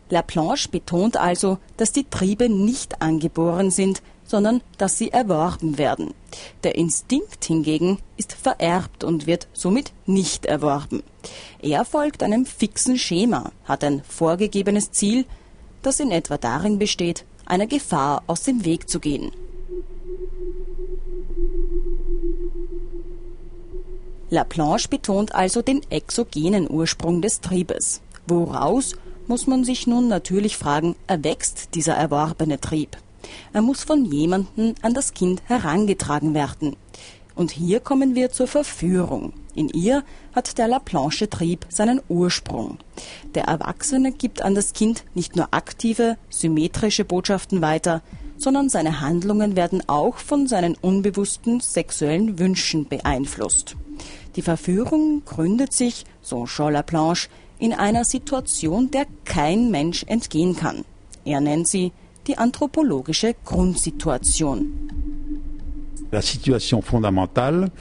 Laplanche 0.10 0.70
betont 0.70 1.18
also, 1.18 1.58
dass 1.78 1.92
die 1.92 2.06
Triebe 2.10 2.50
nicht 2.50 3.02
angeboren 3.02 3.70
sind, 3.70 4.02
sondern 4.24 4.62
dass 4.78 4.98
sie 4.98 5.12
erworben 5.12 5.78
werden. 5.78 6.14
Der 6.64 6.76
Instinkt 6.76 7.44
hingegen 7.44 7.98
ist 8.16 8.34
vererbt 8.34 9.04
und 9.04 9.28
wird 9.28 9.48
somit 9.52 9.92
nicht 10.06 10.46
erworben. 10.46 11.04
Er 11.62 11.84
folgt 11.84 12.24
einem 12.24 12.46
fixen 12.46 12.98
Schema, 12.98 13.52
hat 13.66 13.84
ein 13.84 14.04
vorgegebenes 14.08 14.92
Ziel, 14.92 15.26
das 15.82 16.00
in 16.00 16.12
etwa 16.12 16.38
darin 16.38 16.78
besteht, 16.80 17.26
einer 17.52 17.68
Gefahr 17.68 18.24
aus 18.28 18.44
dem 18.44 18.64
Weg 18.64 18.90
zu 18.90 19.00
gehen. 19.02 19.32
Laplanche 24.30 24.88
betont 24.88 25.36
also 25.36 25.62
den 25.62 25.82
exogenen 25.90 26.72
Ursprung 26.72 27.22
des 27.22 27.42
Triebes. 27.42 28.02
Woraus, 28.26 28.96
muss 29.28 29.48
man 29.48 29.66
sich 29.66 29.86
nun 29.86 30.08
natürlich 30.08 30.56
fragen, 30.56 30.96
erwächst 31.08 31.76
dieser 31.76 31.96
erworbene 31.96 32.62
Trieb? 32.62 32.96
Er 33.52 33.62
muss 33.62 33.84
von 33.84 34.06
jemandem 34.06 34.76
an 34.82 34.94
das 34.94 35.14
Kind 35.14 35.42
herangetragen 35.48 36.34
werden. 36.34 36.78
Und 37.36 37.52
hier 37.52 37.82
kommen 37.82 38.16
wir 38.16 38.32
zur 38.32 38.48
Verführung. 38.48 39.34
In 39.54 39.70
ihr 39.70 40.04
hat 40.34 40.58
der 40.58 40.68
Laplanche 40.68 41.30
Trieb 41.30 41.66
seinen 41.70 42.02
Ursprung. 42.08 42.78
Der 43.36 43.46
Erwachsene 43.46 44.12
gibt 44.12 44.42
an 44.42 44.56
das 44.56 44.74
Kind 44.74 45.04
nicht 45.14 45.36
nur 45.36 45.54
aktive, 45.54 46.18
symmetrische 46.30 47.04
Botschaften 47.04 47.62
weiter, 47.62 48.02
sondern 48.38 48.70
seine 48.70 49.02
Handlungen 49.02 49.56
werden 49.56 49.84
auch 49.88 50.18
von 50.18 50.48
seinen 50.48 50.76
unbewussten 50.76 51.60
sexuellen 51.60 52.40
Wünschen 52.40 52.88
beeinflusst. 52.88 53.76
Die 54.36 54.42
Verführung 54.42 55.24
gründet 55.26 55.74
sich, 55.74 56.06
so 56.22 56.46
Jean 56.46 56.74
Laplanche, 56.74 57.30
in 57.60 57.74
einer 57.74 58.06
Situation, 58.06 58.90
der 58.90 59.06
kein 59.26 59.70
Mensch 59.70 60.04
entgehen 60.08 60.56
kann. 60.56 60.84
Er 61.26 61.42
nennt 61.42 61.68
sie 61.68 61.92
die 62.26 62.38
anthropologische 62.38 63.36
Grundsituation. 63.46 64.90
La 66.12 66.22
situation 66.22 66.82
fondamentale, 66.82 67.72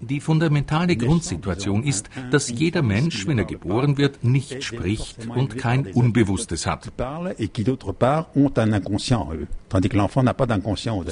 Die 0.00 0.20
fundamentale 0.20 0.96
Grundsituation 0.96 1.82
ist, 1.82 2.08
dass 2.30 2.48
jeder 2.48 2.82
Mensch, 2.82 3.26
wenn 3.26 3.38
er 3.38 3.44
geboren 3.44 3.98
wird, 3.98 4.24
nicht 4.24 4.64
spricht 4.64 5.26
und 5.26 5.58
kein 5.58 5.86
Unbewusstes 5.86 6.66
hat. 6.66 6.86
départ. 6.86 7.34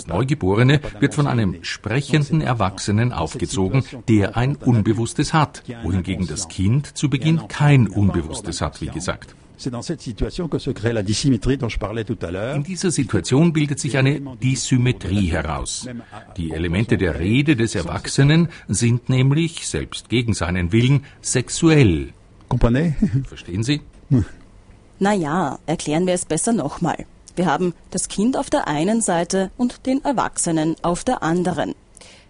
Neugeborene 0.07 0.81
wird 1.01 1.15
von 1.15 1.27
einem 1.27 1.57
sprechenden 1.63 2.41
Erwachsenen 2.41 3.13
aufgezogen, 3.13 3.85
der 4.09 4.37
ein 4.37 4.57
Unbewusstes 4.57 5.35
hat, 5.35 5.63
wohingegen 5.83 6.27
das 6.27 6.49
Kind 6.49 6.97
zu 6.97 7.11
Beginn 7.11 7.49
kein 7.49 7.87
Unbewusstes 7.87 8.61
hat, 8.61 8.81
wie 8.81 8.89
gesagt. 8.89 9.35
C'est 9.59 9.71
dans 9.71 9.83
cette 9.83 10.03
situation 10.03 10.49
que 10.49 10.59
se 10.59 10.71
crée 10.71 10.93
la 10.93 11.03
dissymétrie 11.03 11.57
dont 11.57 11.71
je 11.71 11.79
parlais 11.79 12.05
tout 12.05 12.19
à 12.23 12.31
l'heure. 12.31 12.57
In 12.57 12.63
dieser 12.63 12.91
Situation 12.91 13.47
bildet 13.47 13.79
sich 13.79 13.97
eine 13.97 14.21
Disymmetrie 14.43 15.29
heraus. 15.29 15.89
Die 16.37 16.53
Elemente 16.53 16.99
der 16.99 17.19
Rede 17.19 17.57
des 17.57 17.75
Erwachsenen 17.75 18.49
sind 18.69 19.09
nämlich, 19.09 19.67
selbst 19.67 20.09
gegen 20.11 20.35
seinen 20.35 20.73
Willen, 20.73 21.05
sexuell. 21.23 22.13
Comprenez 22.49 22.95
Verstehen 23.27 23.63
Sie? 23.63 23.81
Naja, 24.99 25.59
erklären 25.67 26.07
wir 26.07 26.15
es 26.15 26.25
besser 26.25 26.55
nochmal. 26.55 27.05
Wir 27.35 27.45
haben 27.45 27.75
das 27.91 28.09
Kind 28.09 28.35
auf 28.35 28.49
der 28.49 28.67
einen 28.67 29.03
Seite 29.03 29.51
und 29.59 29.85
den 29.85 30.03
Erwachsenen 30.03 30.75
auf 30.81 31.05
der 31.05 31.23
anderen. 31.23 31.75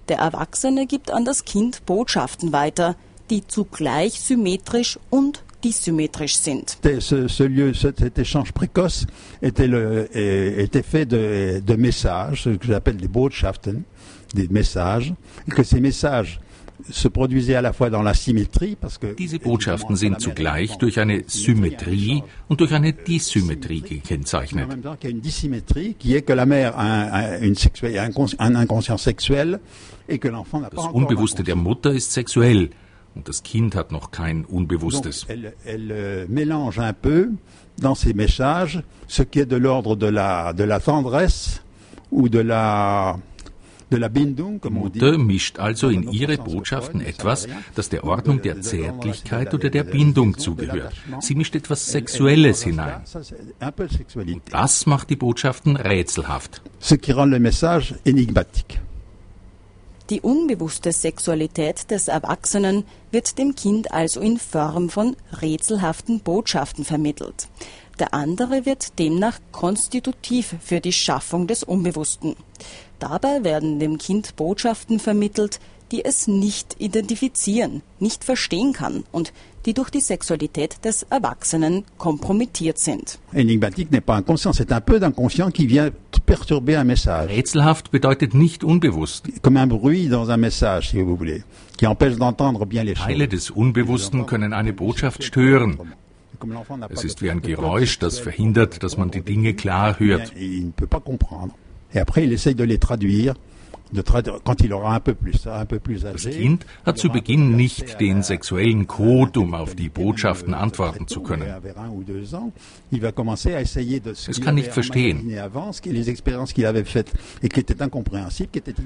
Der 0.09 0.19
Erwachsene 0.19 0.87
gibt 0.87 1.13
an 1.13 1.25
das 1.25 1.45
Kind 1.45 1.87
Botschaften 1.87 2.53
weiter, 2.53 2.97
die 3.31 3.47
zugleich 3.47 4.21
symmetrisch 4.21 4.99
und 5.11 5.45
disymmetrisch 5.71 6.37
sind. 6.37 6.65
C'était 6.69 7.01
ce, 7.01 7.29
ce 7.29 7.43
lieu, 7.43 7.75
cet, 7.75 8.01
cet 8.01 8.19
échange 8.19 8.53
précoce 8.53 9.07
était, 9.43 9.67
le, 9.69 10.09
eh, 10.15 10.63
était 10.63 10.83
fait 10.83 11.07
de, 11.07 11.61
de 11.65 11.75
messages, 11.77 12.43
ce 12.45 12.51
que 12.51 12.67
j'appelle 12.67 12.97
des 12.97 13.09
Botschaften, 13.09 13.83
des 14.35 14.49
messages, 14.49 15.13
et 15.49 15.51
que 15.51 15.63
ces 15.63 15.81
messages 15.81 16.41
se 16.91 17.09
produisaient 17.09 17.55
à 17.55 17.63
la 17.63 17.73
fois 17.73 17.89
dans 17.91 18.03
la 18.03 18.13
symétrie, 18.15 18.77
parce 18.79 18.99
que 18.99 19.15
Diese 19.17 19.39
Botschaften 19.39 19.97
sind 19.97 20.21
zugleich 20.21 20.77
durch 20.79 20.99
eine 20.99 21.23
Symmetrie 21.27 22.23
und 22.51 22.61
durch 22.61 22.73
eine 22.73 22.93
Disymmetrie 22.93 23.81
mais 23.83 23.91
en 23.91 23.95
gekennzeichnet. 24.03 24.67
même 24.67 24.83
temps 24.83 24.95
qu'il 24.97 25.09
y 25.11 25.13
a 25.13 25.17
une 25.17 25.23
dissymétrie 25.23 25.95
qui 25.99 26.15
est 26.15 26.23
que 26.23 26.35
la 26.35 26.45
mère 26.45 26.79
a 26.79 26.85
un, 26.85 27.13
un- 27.13 27.41
une 27.41 27.55
sexuelle- 27.55 27.99
un, 27.99 28.11
incons- 28.11 28.37
un 28.39 28.55
inconscient 28.55 28.99
sexuel 28.99 29.59
et 30.09 30.19
que 30.19 30.29
l'enfant 30.29 30.61
n'a 30.61 30.69
pas 30.69 30.77
Das 30.77 30.85
encore 30.87 31.01
Unbewusste 31.01 31.43
der 31.43 31.57
Mutter 31.57 31.93
ist 31.95 32.13
sexuell 32.13 32.69
und 33.17 33.29
das 33.29 33.43
Kind 33.43 33.75
hat 33.75 33.91
noch 33.91 34.11
kein 34.11 34.43
Donc, 34.43 34.53
Unbewusstes. 34.53 35.27
elle, 35.29 35.55
elle, 35.65 35.91
euh, 35.91 36.27
mélange 36.29 36.79
un 36.79 36.93
peu 36.93 37.31
dans 37.79 37.95
ses 37.95 38.15
messages 38.15 38.83
ce 39.09 39.23
qui 39.23 39.41
est 39.41 39.47
de 39.47 39.57
l'ordre 39.57 39.97
de 39.97 40.07
la, 40.07 40.53
de 40.53 40.65
la 40.65 40.81
tendresse 40.81 41.63
ou 42.11 42.29
de 42.29 42.39
la. 42.41 43.19
Mutter 43.89 45.17
mischt 45.17 45.61
also 45.61 45.91
in 45.91 46.11
ihre 46.11 46.39
Botschaften 46.39 47.01
etwas, 47.01 47.47
das 47.77 47.89
der 47.89 48.03
Ordnung 48.03 48.43
der 48.43 48.61
Zärtlichkeit 48.61 49.55
oder 49.55 49.71
der 49.71 49.85
Bindung 49.85 50.37
zugehört. 50.37 50.93
Sie 51.21 51.37
mischt 51.37 51.55
etwas 51.55 51.87
Sexuelles 51.87 52.65
hinein. 52.65 53.03
Ça, 53.05 53.23
c'est 53.23 53.37
un 53.61 53.71
peu 53.71 53.87
de 53.87 53.95
sexualité. 53.95 54.51
Das 54.51 54.87
macht 54.87 55.09
die 55.09 55.15
Botschaften 55.15 55.77
rätselhaft. 55.77 56.63
Ce 56.81 56.97
qui 56.97 57.13
rend 57.13 57.27
le 57.27 57.39
message 57.39 57.95
énigmatique. 58.05 58.81
Die 60.09 60.21
unbewusste 60.21 60.93
Sexualität 60.93 61.91
des 61.91 62.07
Erwachsenen 62.07 62.85
wird 63.11 63.39
dem 63.39 63.57
Kind 63.57 63.91
also 63.91 64.21
in 64.21 64.39
Form 64.39 64.89
von 64.89 65.17
rätselhaften 65.43 66.21
Botschaften 66.21 66.85
vermittelt. 66.85 67.49
Der 67.99 68.15
andere 68.15 68.67
wird 68.67 69.01
demnach 69.01 69.41
konstitutiv 69.51 70.55
für 70.61 70.81
die 70.81 70.93
Schaffung 70.93 71.49
des 71.49 71.65
Unbewussten. 71.65 72.37
Dabei 73.01 73.43
werden 73.43 73.81
dem 73.81 73.99
Kind 73.99 74.37
Botschaften 74.37 75.01
vermittelt, 75.01 75.59
die 75.93 76.05
es 76.05 76.27
nicht 76.27 76.77
identifizieren, 76.79 77.83
nicht 78.01 78.25
verstehen 78.25 78.73
kann 78.73 79.05
und 79.13 79.33
die 79.67 79.75
durch 79.75 79.91
die 79.91 80.01
Sexualität 80.01 80.85
des 80.85 81.05
Erwachsenen 81.05 81.85
kompromittiert 81.99 82.79
sind. 82.79 83.19
Énigmatique 83.33 83.91
n'est 83.91 84.01
pas 84.05 84.19
inconscient, 84.19 84.53
c'est 84.53 84.73
un 84.73 84.81
peu 84.81 85.01
d'inconscient 85.01 85.51
qui 85.51 85.67
vient 85.67 85.91
perturber 86.27 86.77
un 86.77 86.85
message. 86.85 87.31
Rätselhaft 87.31 87.91
bedeutet 87.91 88.35
nicht 88.35 88.65
unbewusst. 88.65 89.27
Comme 89.43 89.57
un 89.57 89.67
bruit 89.67 90.09
dans 90.09 90.31
un 90.31 90.37
message, 90.37 90.91
si 90.91 91.01
vous 91.01 91.17
voulez, 91.17 91.43
qui 91.79 91.87
empêche 91.87 92.17
d'entendre 92.17 92.67
bien 92.67 92.85
les 92.85 92.95
Teile 92.95 93.29
des 93.29 93.51
Unbewussten 93.51 94.27
können 94.27 94.53
eine 94.53 94.73
Botschaft 94.73 95.23
stören. 95.23 95.79
Es 96.91 97.05
ist 97.05 97.23
wie 97.23 97.31
ein 97.31 97.41
Geräusch, 97.41 97.99
das 97.99 98.19
verhindert, 98.19 98.83
dass 98.83 98.99
man 98.99 99.11
die 99.11 99.23
Dinge 99.23 99.55
klar 99.55 99.99
hört. 99.99 100.33
Et 100.37 100.65
ne. 100.65 100.73
Et 101.95 101.99
après, 101.99 102.25
il 102.25 102.33
essaye 102.33 102.55
de 102.55 102.65
les 102.65 102.79
traduire, 102.79 103.35
Das. 106.13 106.25
Kind 106.25 106.67
hat 106.85 106.99
zu 106.99 107.09
Beginn 107.09 107.57
nicht 107.57 108.01
den 108.01 108.23
sexuellen 108.23 108.87
Code, 108.87 109.41
um 109.41 109.55
auf 109.55 109.75
die 109.75 109.89
Botschaften 109.89 110.55
antworten 110.55 111.07
zu 111.07 111.21
können. 111.23 111.47
Es 114.29 114.41
kann 114.41 114.55
nicht 114.55 114.73
verstehen. 114.73 115.33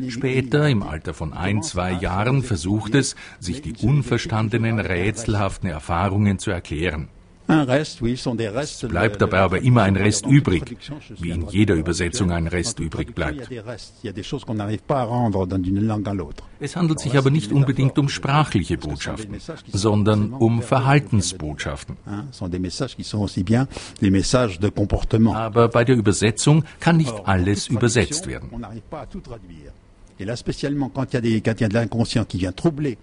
Später, 0.09 0.69
im 0.69 0.83
Alter 0.83 1.15
von 1.15 1.33
ein, 1.33 1.63
zwei 1.63 1.93
Jahren, 1.93 2.43
versucht 2.43 2.95
es, 2.95 3.17
sich 3.39 3.63
die 3.63 3.75
unverstandenen, 3.87 4.79
rätselhaften 4.79 5.71
Erfahrungen 5.71 6.39
zu 6.39 6.51
erklären. 6.51 7.09
Restes. 7.51 8.89
Bleibt 8.89 9.21
dabei 9.21 9.41
aber 9.41 9.61
immer 9.61 9.83
ein 9.83 9.97
Rest 9.97 10.27
übrig, 10.27 10.77
wie 11.19 11.31
in 11.31 11.49
jeder 11.49 11.75
Übersetzung 11.75 12.31
ein 12.33 12.47
Rest 12.47 12.81
übrig 12.81 13.15
bleibt. 13.15 13.49
Es 16.61 16.77
handelt 16.77 17.01
sich 17.01 17.17
aber 17.17 17.31
nicht 17.31 17.53
unbedingt 17.53 17.99
um 17.99 18.09
sprachliche 18.09 18.79
Botschaften, 18.79 19.37
sondern 19.73 20.33
um 20.33 20.63
Verhaltensbotschaften. 20.63 21.97
Aber 25.35 25.69
bei 25.69 25.85
der 25.85 25.97
Übersetzung 25.97 26.65
kann 26.81 26.97
nicht 26.97 27.15
alles 27.25 27.69
übersetzt 27.69 28.27
werden. 28.27 28.51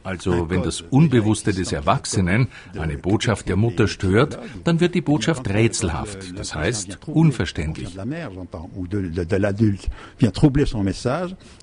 Also 0.03 0.49
wenn 0.49 0.63
das 0.63 0.82
Unbewusste 0.82 1.53
des 1.53 1.71
Erwachsenen 1.71 2.47
eine 2.77 2.97
Botschaft 2.97 3.49
der 3.49 3.56
Mutter 3.56 3.88
stört, 3.88 4.38
dann 4.63 4.80
wird 4.80 4.93
die 4.93 5.01
Botschaft 5.01 5.49
rätselhaft, 5.49 6.38
das 6.38 6.53
heißt 6.53 6.99
unverständlich. 7.08 7.97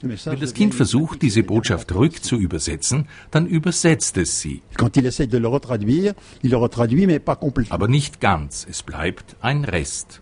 Wenn 0.02 0.40
das 0.40 0.54
Kind 0.54 0.74
versucht, 0.74 1.22
diese 1.22 1.42
Botschaft 1.42 1.94
rückzuübersetzen, 1.94 3.06
dann 3.30 3.46
übersetzt 3.46 4.16
es 4.16 4.40
sie. 4.40 4.62
Aber 7.70 7.88
nicht 7.88 8.20
ganz, 8.20 8.66
es 8.68 8.82
bleibt 8.82 9.36
ein 9.40 9.64
Rest. 9.64 10.20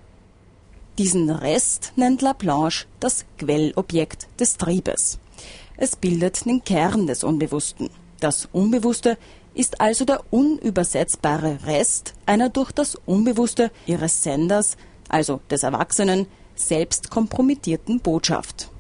Diesen 0.99 1.31
Rest 1.31 1.95
nennt 1.97 2.21
Laplanche 2.21 2.85
das 3.01 3.25
Quellobjekt 3.39 4.29
des 4.39 4.59
Triebes. 4.59 5.19
Es 5.85 5.97
bildet 5.97 6.45
den 6.45 6.63
Kern 6.63 7.09
des 7.09 7.25
Unbewussten. 7.25 7.91
Das 8.21 8.49
Unbewusste 8.53 9.19
ist 9.53 9.81
also 9.81 10.05
der 10.05 10.23
unübersetzbare 10.31 11.67
Rest 11.67 12.15
einer 12.25 12.51
durch 12.51 12.71
das 12.71 12.95
Unbewusste 13.05 13.73
ihres 13.87 14.23
Senders, 14.23 14.77
also 15.09 15.41
des 15.51 15.65
Erwachsenen, 15.65 16.29
selbst 16.55 17.11
kompromittierten 17.11 17.99
Botschaft. 17.99 18.71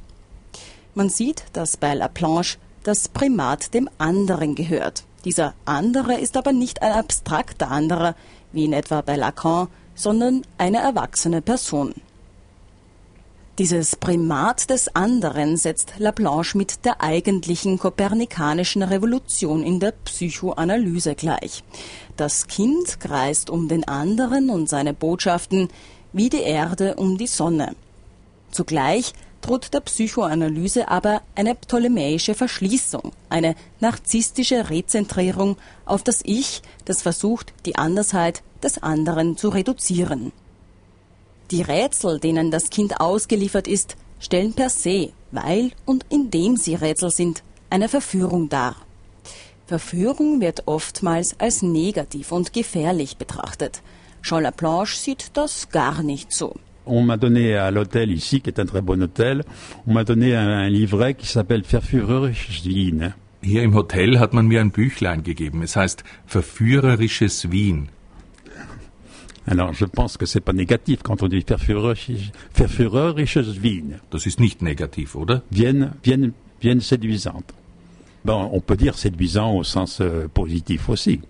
Man 0.94 1.08
sieht, 1.08 1.42
dass 1.54 1.76
bei 1.76 1.92
Laplanche 1.92 2.58
das 2.84 3.08
Primat 3.08 3.74
dem 3.74 3.90
anderen 3.98 4.54
gehört. 4.54 5.02
Dieser 5.24 5.54
andere 5.64 6.20
ist 6.20 6.36
aber 6.36 6.52
nicht 6.52 6.82
ein 6.82 6.92
abstrakter 6.92 7.72
anderer, 7.72 8.14
wie 8.52 8.66
in 8.66 8.72
etwa 8.72 9.00
bei 9.00 9.16
Lacan, 9.16 9.66
sondern 9.96 10.42
eine 10.56 10.78
erwachsene 10.78 11.42
Person. 11.42 11.94
Dieses 13.58 13.96
Primat 13.96 14.70
des 14.70 14.96
anderen 14.96 15.58
setzt 15.58 15.92
Laplanche 15.98 16.56
mit 16.56 16.86
der 16.86 17.02
eigentlichen 17.02 17.78
kopernikanischen 17.78 18.82
Revolution 18.82 19.62
in 19.62 19.78
der 19.78 19.92
Psychoanalyse 19.92 21.14
gleich. 21.14 21.62
Das 22.16 22.46
Kind 22.46 22.98
kreist 22.98 23.50
um 23.50 23.68
den 23.68 23.86
anderen 23.86 24.48
und 24.48 24.70
seine 24.70 24.94
Botschaften 24.94 25.68
wie 26.14 26.30
die 26.30 26.40
Erde 26.40 26.94
um 26.94 27.18
die 27.18 27.26
Sonne. 27.26 27.76
Zugleich 28.50 29.12
droht 29.42 29.74
der 29.74 29.80
Psychoanalyse 29.80 30.88
aber 30.88 31.20
eine 31.34 31.54
ptolemäische 31.54 32.34
Verschließung, 32.34 33.12
eine 33.28 33.54
narzisstische 33.80 34.70
Rezentrierung 34.70 35.58
auf 35.84 36.02
das 36.02 36.20
Ich, 36.24 36.62
das 36.86 37.02
versucht, 37.02 37.52
die 37.66 37.76
Andersheit 37.76 38.42
des 38.62 38.82
anderen 38.82 39.36
zu 39.36 39.50
reduzieren. 39.50 40.32
Die 41.52 41.60
Rätsel, 41.60 42.18
denen 42.18 42.50
das 42.50 42.70
Kind 42.70 42.98
ausgeliefert 42.98 43.68
ist, 43.68 43.96
stellen 44.20 44.54
per 44.54 44.70
se, 44.70 45.10
weil 45.32 45.72
und 45.84 46.06
indem 46.08 46.56
sie 46.56 46.74
Rätsel 46.74 47.10
sind, 47.10 47.42
eine 47.68 47.90
Verführung 47.90 48.48
dar. 48.48 48.74
Verführung 49.66 50.40
wird 50.40 50.62
oftmals 50.66 51.38
als 51.38 51.60
negativ 51.60 52.32
und 52.32 52.54
gefährlich 52.54 53.18
betrachtet. 53.18 53.82
Jean 54.22 54.44
Laplanche 54.44 54.96
sieht 54.96 55.36
das 55.36 55.68
gar 55.68 56.02
nicht 56.02 56.32
so. 56.32 56.54
On 56.86 57.04
m'a 57.04 57.18
donné 57.18 57.58
à 57.58 57.70
l'hôtel 57.70 58.10
ici, 58.10 58.40
qui 58.40 58.48
est 58.48 58.58
un 58.58 58.66
très 58.66 58.80
bon 58.80 59.02
hôtel, 59.02 59.44
on 59.86 59.92
m'a 59.92 60.04
donné 60.04 60.34
un, 60.34 60.48
un 60.48 60.70
livret 60.70 61.12
qui 61.12 61.26
s'appelle 61.26 61.64
Verführerisch 61.64 62.64
Wien. 62.64 63.12
Hier 63.42 63.62
im 63.62 63.74
Hotel 63.74 64.18
hat 64.18 64.32
man 64.32 64.46
mir 64.46 64.62
ein 64.62 64.70
Büchlein 64.70 65.22
gegeben. 65.22 65.62
Es 65.62 65.76
heißt 65.76 66.02
Verführerisches 66.26 67.50
Wien. 67.50 67.90
Alors, 69.46 69.72
je 69.72 69.84
pense 69.84 70.16
que 70.16 70.26
c'est 70.26 70.40
pas 70.40 70.52
négatif 70.52 71.02
quand 71.02 71.22
on 71.22 71.28
dit 71.28 71.44
Verführerisch, 71.46 72.10
Verführerisches 72.54 73.60
Wien. 73.60 73.98
Das 74.10 74.26
ist 74.26 74.38
nicht 74.38 74.62
negativ, 74.62 75.16
oder? 75.16 75.42
Vienne, 75.50 75.92
Vienne, 76.04 76.32
Vienne 76.60 76.80
séduisante. 76.80 77.52
Bon, 78.24 78.48
on 78.52 78.60
peut 78.60 78.76
dire 78.76 78.96
séduisant 78.96 79.52
au 79.56 79.64
sens 79.64 80.00
euh, 80.00 80.28
positif 80.28 80.88
aussi. 80.88 81.20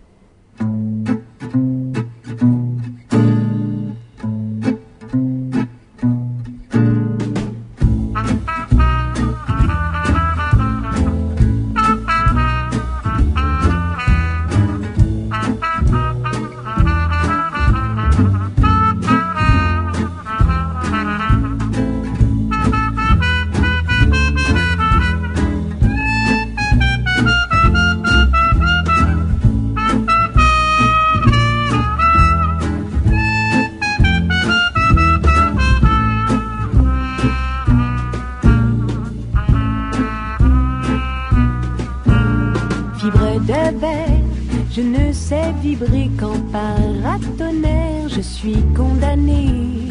Sais 45.86 45.90
vibrer 45.90 46.10
qu'en 46.18 46.38
paratonnerre. 46.50 48.08
Je 48.08 48.20
suis 48.20 48.62
condamné 48.76 49.88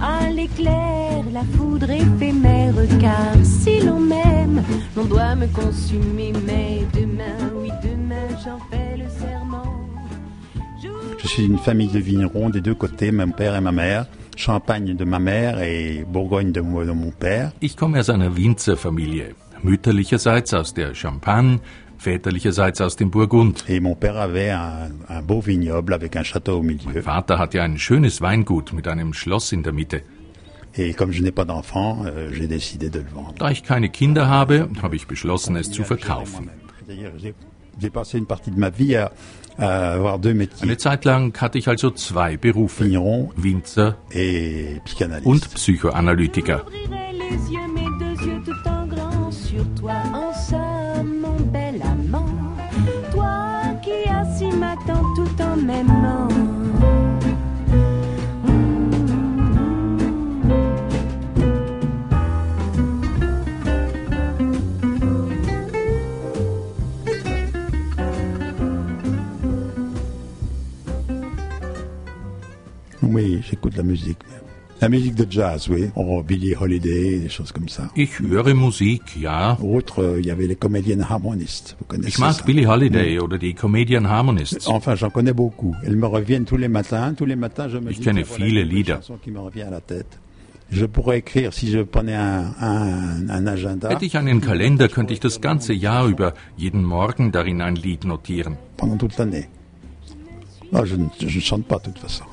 à 0.00 0.30
l'éclair, 0.30 1.24
la 1.32 1.42
foudre 1.56 1.90
éphémère. 1.90 2.74
Car 3.00 3.36
si 3.42 3.80
l'on 3.80 4.00
m'aime, 4.00 4.62
l'on 4.96 5.04
doit 5.04 5.34
me 5.34 5.46
consumer. 5.46 6.32
Mais 6.46 6.84
demain, 6.92 7.50
oui, 7.60 7.70
demain, 7.82 8.28
j'en 8.44 8.58
fais 8.70 8.96
le 8.96 9.08
serment. 9.08 9.64
Je 11.18 11.28
suis 11.28 11.46
une 11.46 11.58
famille 11.58 11.88
de 11.88 11.98
vignerons 11.98 12.50
des 12.50 12.60
deux 12.60 12.74
côtés, 12.74 13.10
mon 13.10 13.30
père 13.30 13.56
et 13.56 13.60
ma 13.60 13.72
mère. 13.72 14.06
Champagne 14.36 14.94
de 14.94 15.04
ma 15.04 15.18
mère 15.18 15.62
et 15.62 16.04
Bourgogne 16.06 16.52
de, 16.52 16.60
de 16.60 16.92
mon 16.92 17.10
père. 17.10 17.52
Ich 17.62 17.74
komme 17.74 17.96
aus 17.96 18.10
einer 18.10 18.36
Winzerfamilie. 18.36 19.34
Mütterlicherseits 19.64 20.52
aus 20.52 20.74
der 20.74 20.94
Champagne, 20.94 21.58
väterlicherseits 21.98 22.80
aus 22.80 22.96
dem 22.96 23.10
Burgund. 23.10 23.64
Milieu. 26.62 27.02
Vater 27.02 27.38
hatte 27.38 27.62
ein 27.62 27.78
schönes 27.78 28.20
Weingut 28.20 28.72
mit 28.72 28.88
einem 28.88 29.12
Schloss 29.12 29.52
in 29.52 29.62
der 29.62 29.72
Mitte. 29.72 30.02
Euh. 30.76 30.82
Da 33.38 33.50
ich 33.50 33.62
keine 33.62 33.88
Kinder 33.88 34.28
habe, 34.28 34.68
habe 34.82 34.96
ich 34.96 35.06
beschlossen, 35.06 35.56
es 35.56 35.70
zu 35.70 35.84
verkaufen. 35.84 36.50
Eine 40.60 40.76
Zeit 40.76 41.04
lang 41.04 41.40
hatte 41.40 41.58
ich 41.58 41.68
also 41.68 41.90
zwei 41.90 42.36
Berufe, 42.36 42.84
Winzer 43.36 43.96
und. 45.24 45.54
Psychoanalytiker. 45.54 46.66
Oui, 73.02 73.40
j'écoute 73.48 73.76
la 73.76 73.82
musique. 73.82 74.18
La 74.78 74.90
musique 74.90 75.14
de 75.14 75.26
jazz, 75.30 75.68
oui. 75.70 75.88
Oh, 75.96 76.22
Billie 76.22 76.54
Holiday, 76.54 77.18
des 77.20 77.28
choses 77.30 77.50
comme 77.50 77.68
ça. 77.68 77.88
Ich 77.96 78.20
höre 78.20 78.54
Musik, 78.54 79.02
ja. 79.18 79.56
Autre, 79.62 80.02
euh, 80.02 80.20
il 80.20 80.26
y 80.26 80.30
avait 80.30 80.46
les 80.46 80.54
comédiennes 80.56 81.00
harmonistes. 81.00 81.76
Vous 81.80 81.86
connaissez 81.86 82.08
Ich 82.10 82.18
mag 82.18 82.32
ça 82.34 82.42
Billie 82.44 82.66
Holiday 82.66 83.18
oder 83.18 83.38
die 83.38 83.54
Comedian 83.54 84.04
Harmonists. 84.04 84.68
Enfin, 84.68 84.94
j'en 84.94 85.08
connais 85.08 85.32
beaucoup. 85.32 85.74
Elles 85.82 85.96
me 85.96 86.06
reviennent 86.06 86.44
tous 86.44 86.58
les 86.58 86.68
matins. 86.68 87.14
Tous 87.14 87.24
les 87.24 87.36
matins, 87.36 87.68
je 87.70 87.78
me 87.78 87.90
Ich 87.90 88.00
dis 88.00 88.04
kenne 88.04 88.22
viele 88.22 88.64
Lieder. 88.64 88.98
qui 89.22 89.30
me 89.30 89.38
revient 89.40 89.62
à 89.62 89.70
la 89.70 89.80
tête. 89.80 90.18
Je 90.70 90.84
pourrais 90.84 91.18
écrire 91.20 91.54
si 91.54 91.70
je 91.70 91.78
prenais 91.78 92.14
un, 92.16 92.52
un, 92.60 93.30
un 93.30 93.46
agenda 93.46 93.88
Hätte 93.88 94.04
ich 94.04 94.16
einen 94.18 94.40
Kalender, 94.42 94.88
könnte 94.88 95.12
ich 95.14 95.20
das 95.20 95.40
ganze 95.40 95.72
Jahr 95.72 96.06
über 96.08 96.34
jeden 96.58 96.82
Morgen 96.82 97.30
darin 97.32 97.62
ein 97.62 97.76
Lied 97.76 98.04
notieren. 98.04 98.56
pendant 98.76 98.98
toute 98.98 99.16
l'année. 99.16 99.46
Ne 100.72 101.40
chante 101.40 101.64
pas 101.66 101.78
de 101.78 101.84
toute 101.84 101.98
façon. 101.98 102.24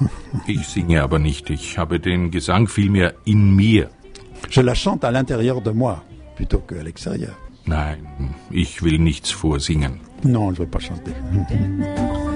Ich 0.48 0.65
singe 0.65 1.02
aber 1.02 1.19
nicht. 1.19 1.50
Ich 1.50 1.78
habe 1.78 2.00
den 2.00 2.32
Gesang 2.32 2.67
vielmehr 2.67 3.13
in 3.26 3.56
mir. 3.56 3.89
Je 4.50 4.62
la 4.62 4.74
chante 4.76 5.04
à 5.04 5.12
l'intérieur 5.12 5.62
de 5.62 5.72
moi 5.72 6.04
plutôt 6.36 6.60
qu'à 6.60 6.84
l'extérieur. 6.84 7.36
Nein, 7.65 7.98
ich 8.52 8.82
will 8.82 9.02
nichts 9.02 9.32
vorsingen. 9.32 10.00
Non, 10.26 10.48
je 10.54 10.62
ne 10.62 10.65
veux 10.65 10.69
pas 10.69 10.80
chanter. 10.80 11.13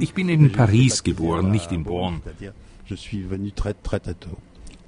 Ich 0.00 0.14
bin 0.14 0.28
in 0.28 0.52
Paris 0.52 1.02
geboren, 1.02 1.50
nicht 1.50 1.72
in 1.72 1.84
Bonn. 1.84 2.20
C'est-à-dire, 2.22 2.52
je 2.84 2.94
suis 2.94 3.22
venu 3.22 3.52
très 3.52 3.74
très 3.74 4.00
très 4.00 4.14
tôt. 4.14 4.38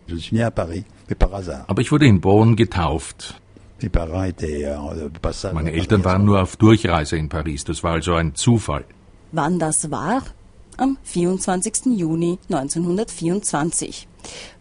Je 0.07 0.17
suis 0.17 0.37
né 0.37 0.43
à 0.43 0.51
Paris, 0.51 0.85
mais 1.09 1.17
par 1.17 1.35
hasard. 1.35 1.65
Aber 1.67 1.81
ich 1.83 1.91
wurde 1.91 2.07
in 2.07 2.21
Bonn 2.21 2.57
getauft. 2.57 3.35
Euh. 3.83 5.53
Meine 5.53 5.73
Eltern 5.73 6.05
waren 6.05 6.25
nur 6.25 6.41
auf 6.41 6.57
Durchreise 6.57 7.17
in 7.17 7.29
Paris. 7.29 7.65
Das 7.65 7.83
war 7.83 7.93
also 7.93 8.15
ein 8.15 8.35
Zufall. 8.35 8.85
Wann 9.33 9.59
das 9.59 9.91
war? 9.91 10.23
Am 10.77 10.97
24. 11.03 11.87
Juni 11.97 12.39
1924. 12.49 14.09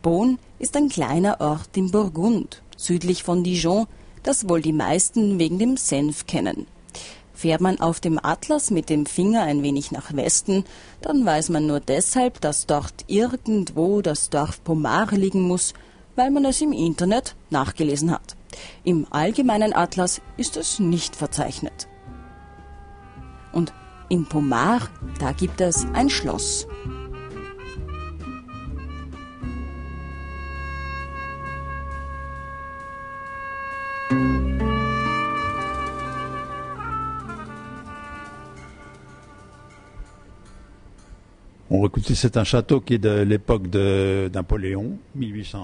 Beaune 0.02 0.38
ist 0.60 0.76
ein 0.76 0.89
kleiner 0.89 1.39
Ort 1.39 1.76
im 1.76 1.92
Burgund, 1.92 2.62
südlich 2.76 3.24
von 3.24 3.44
Dijon, 3.44 3.86
das 4.24 4.48
wohl 4.50 4.62
die 4.62 4.74
meisten 4.74 5.39
wegen 5.39 5.60
dem 5.60 5.78
Senf 5.78 6.26
kennen. 6.26 6.68
Fährt 7.43 7.60
man 7.60 7.82
auf 7.82 7.99
dem 7.99 8.23
Atlas 8.23 8.71
mit 8.71 8.89
dem 8.89 9.06
Finger 9.06 9.41
ein 9.41 9.63
wenig 9.63 9.91
nach 9.91 10.15
Westen, 10.15 10.63
dann 11.01 11.25
weiß 11.25 11.49
man 11.49 11.67
nur 11.67 11.82
deshalb, 11.82 12.39
dass 12.39 12.67
dort 12.67 13.03
irgendwo 13.08 14.01
das 14.01 14.29
Dorf 14.29 14.63
Pomare 14.63 15.17
liegen 15.17 15.41
muss, 15.41 15.73
weil 16.15 16.32
man 16.32 16.45
es 16.45 16.62
im 16.62 16.71
Internet 16.71 17.36
nachgelesen 17.49 18.12
hat. 18.12 18.38
Im 18.86 19.08
allgemeinen 19.10 19.73
Atlas 19.73 20.21
ist 20.38 20.56
es 20.56 20.79
nicht 20.79 21.17
verzeichnet. 21.17 21.89
Und 23.51 23.73
in 24.08 24.25
Pomar, 24.25 24.88
da 25.19 25.34
gibt 25.34 25.60
es 25.60 25.86
ein 25.91 26.10
Schloss. 26.10 26.65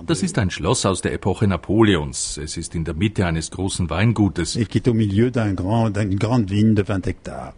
Das 0.08 0.24
ist 0.24 0.39
ein 0.39 0.50
Schloss 0.50 0.86
aus 0.88 1.02
der 1.02 1.13
Epoche 1.13 1.48
Napoleons. 1.48 2.38
Es 2.38 2.58
ist 2.58 2.74
in 2.74 2.84
der 2.84 2.95
Mitte 2.95 3.28
eines 3.28 3.52
großen 3.52 3.89
Weingutes. 3.91 4.56
et 4.56 4.65
qui 4.65 4.80
est 4.80 4.88
au 4.88 4.93
milieu 4.95 5.30
d'un 5.30 5.54
grand, 5.54 5.91
d'une 5.91 6.15
grande 6.15 6.50
vigne 6.50 6.74
de 6.74 6.82
20 6.82 7.06
hectares. 7.06 7.54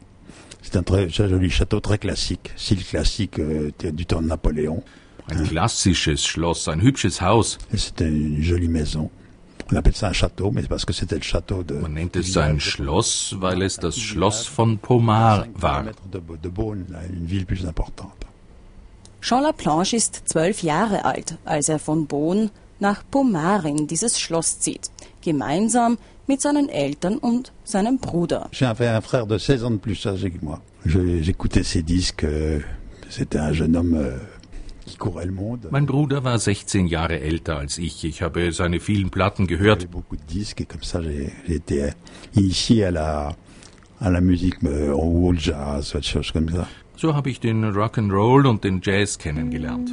C'est 0.62 0.76
un 0.76 0.84
très, 0.84 1.08
très 1.08 1.30
joli 1.30 1.50
château, 1.50 1.80
très 1.80 1.98
classique, 1.98 2.52
style 2.58 2.84
classique 2.84 3.40
euh, 3.40 3.72
du 3.94 4.06
temps 4.06 4.22
de 4.22 4.28
Napoléon. 4.28 4.84
Ein 5.30 5.44
klassisches 5.44 6.22
Schloss, 6.22 6.68
ein 6.68 6.82
hübsches 6.82 7.22
Haus. 7.22 7.58
C'était 7.74 8.10
une 8.10 8.42
jolie 8.42 8.68
maison. 8.68 9.10
On 9.72 9.76
appelle 9.78 9.96
ça 9.96 10.10
un 10.10 10.14
château, 10.14 10.52
mais 10.52 10.64
parce 10.64 10.84
que 10.84 10.92
c'était 10.92 11.16
le 11.16 11.22
château 11.24 11.64
de. 11.64 11.76
Man 11.76 11.94
nennt 11.94 12.18
es 12.18 12.36
ein 12.38 12.60
Schloss, 12.60 13.34
weil 13.40 13.62
es 13.62 13.78
das 13.78 13.98
Schloss 13.98 14.46
von 14.46 14.78
Pomar 14.78 15.46
5 15.46 15.62
war. 15.62 15.84
de, 16.12 16.20
de 16.44 16.50
Beaune, 16.50 16.86
une 17.14 17.26
ville 17.26 17.46
plus 17.46 17.66
importante. 17.66 18.28
Jean 19.22 19.42
Laplanche 19.44 19.96
ist 19.96 20.24
zwölf 20.28 20.64
Jahre 20.64 21.06
alt, 21.06 21.38
als 21.46 21.70
er 21.70 21.80
von 21.80 22.08
Beaune 22.08 22.50
nach 22.80 23.04
Pomar 23.12 23.64
in 23.66 23.86
dieses 23.88 24.20
Schloss 24.20 24.60
zieht, 24.60 24.90
gemeinsam 25.22 25.98
mit 26.28 26.42
seinen 26.42 26.70
Eltern 26.70 27.18
und 27.18 27.52
seinem 27.64 28.00
Bruder. 28.00 28.50
J'ai 28.52 28.66
un, 28.66 28.74
frère- 29.02 29.28
de 29.28 29.38
16 29.38 29.64
ans 29.64 29.72
de 29.74 29.78
plus 29.80 30.06
âgé 30.08 30.32
que 30.32 30.44
moi. 30.44 30.60
J'écoutais 30.86 31.64
ses 31.64 31.84
disques. 31.84 32.24
euh, 32.24 32.60
C'était 33.10 33.38
un 33.40 33.54
jeune 33.54 33.76
homme 33.76 33.94
euh, 33.96 34.18
qui 34.86 34.96
courait 34.98 35.26
le 35.26 35.34
monde. 35.34 35.68
Mein 35.72 35.86
Bruder 35.86 36.24
war 36.24 36.40
16 36.40 36.88
Jahre 36.88 37.20
älter 37.20 37.58
als 37.58 37.78
ich. 37.78 38.04
Ich 38.06 38.22
habe 38.24 38.52
seine 38.52 38.80
vielen 38.80 39.10
Platten 39.12 39.46
gehört. 39.46 39.88
So 47.02 47.16
habe 47.16 47.32
ich 47.32 47.40
den 47.40 47.66
Rock'n'Roll 47.66 48.48
und 48.48 48.64
den 48.64 48.80
Jazz 48.84 49.18
kennengelernt. 49.18 49.90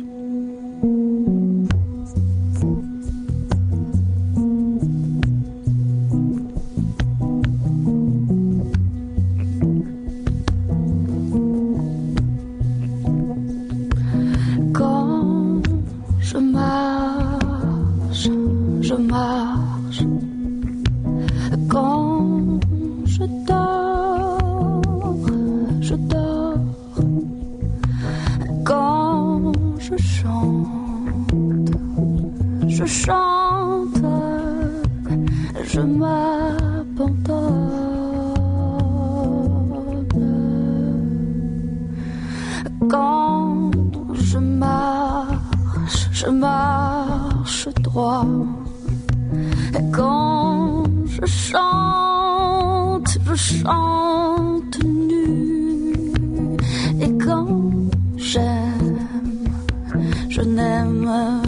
Je 60.38 61.47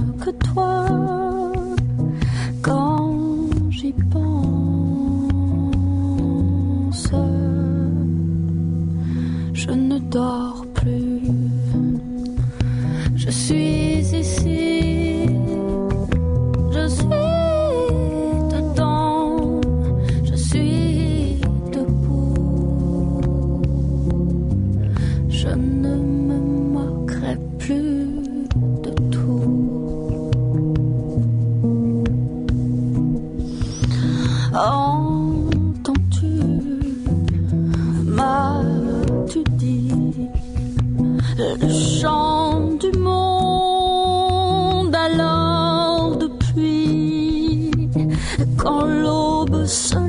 so 49.70 49.99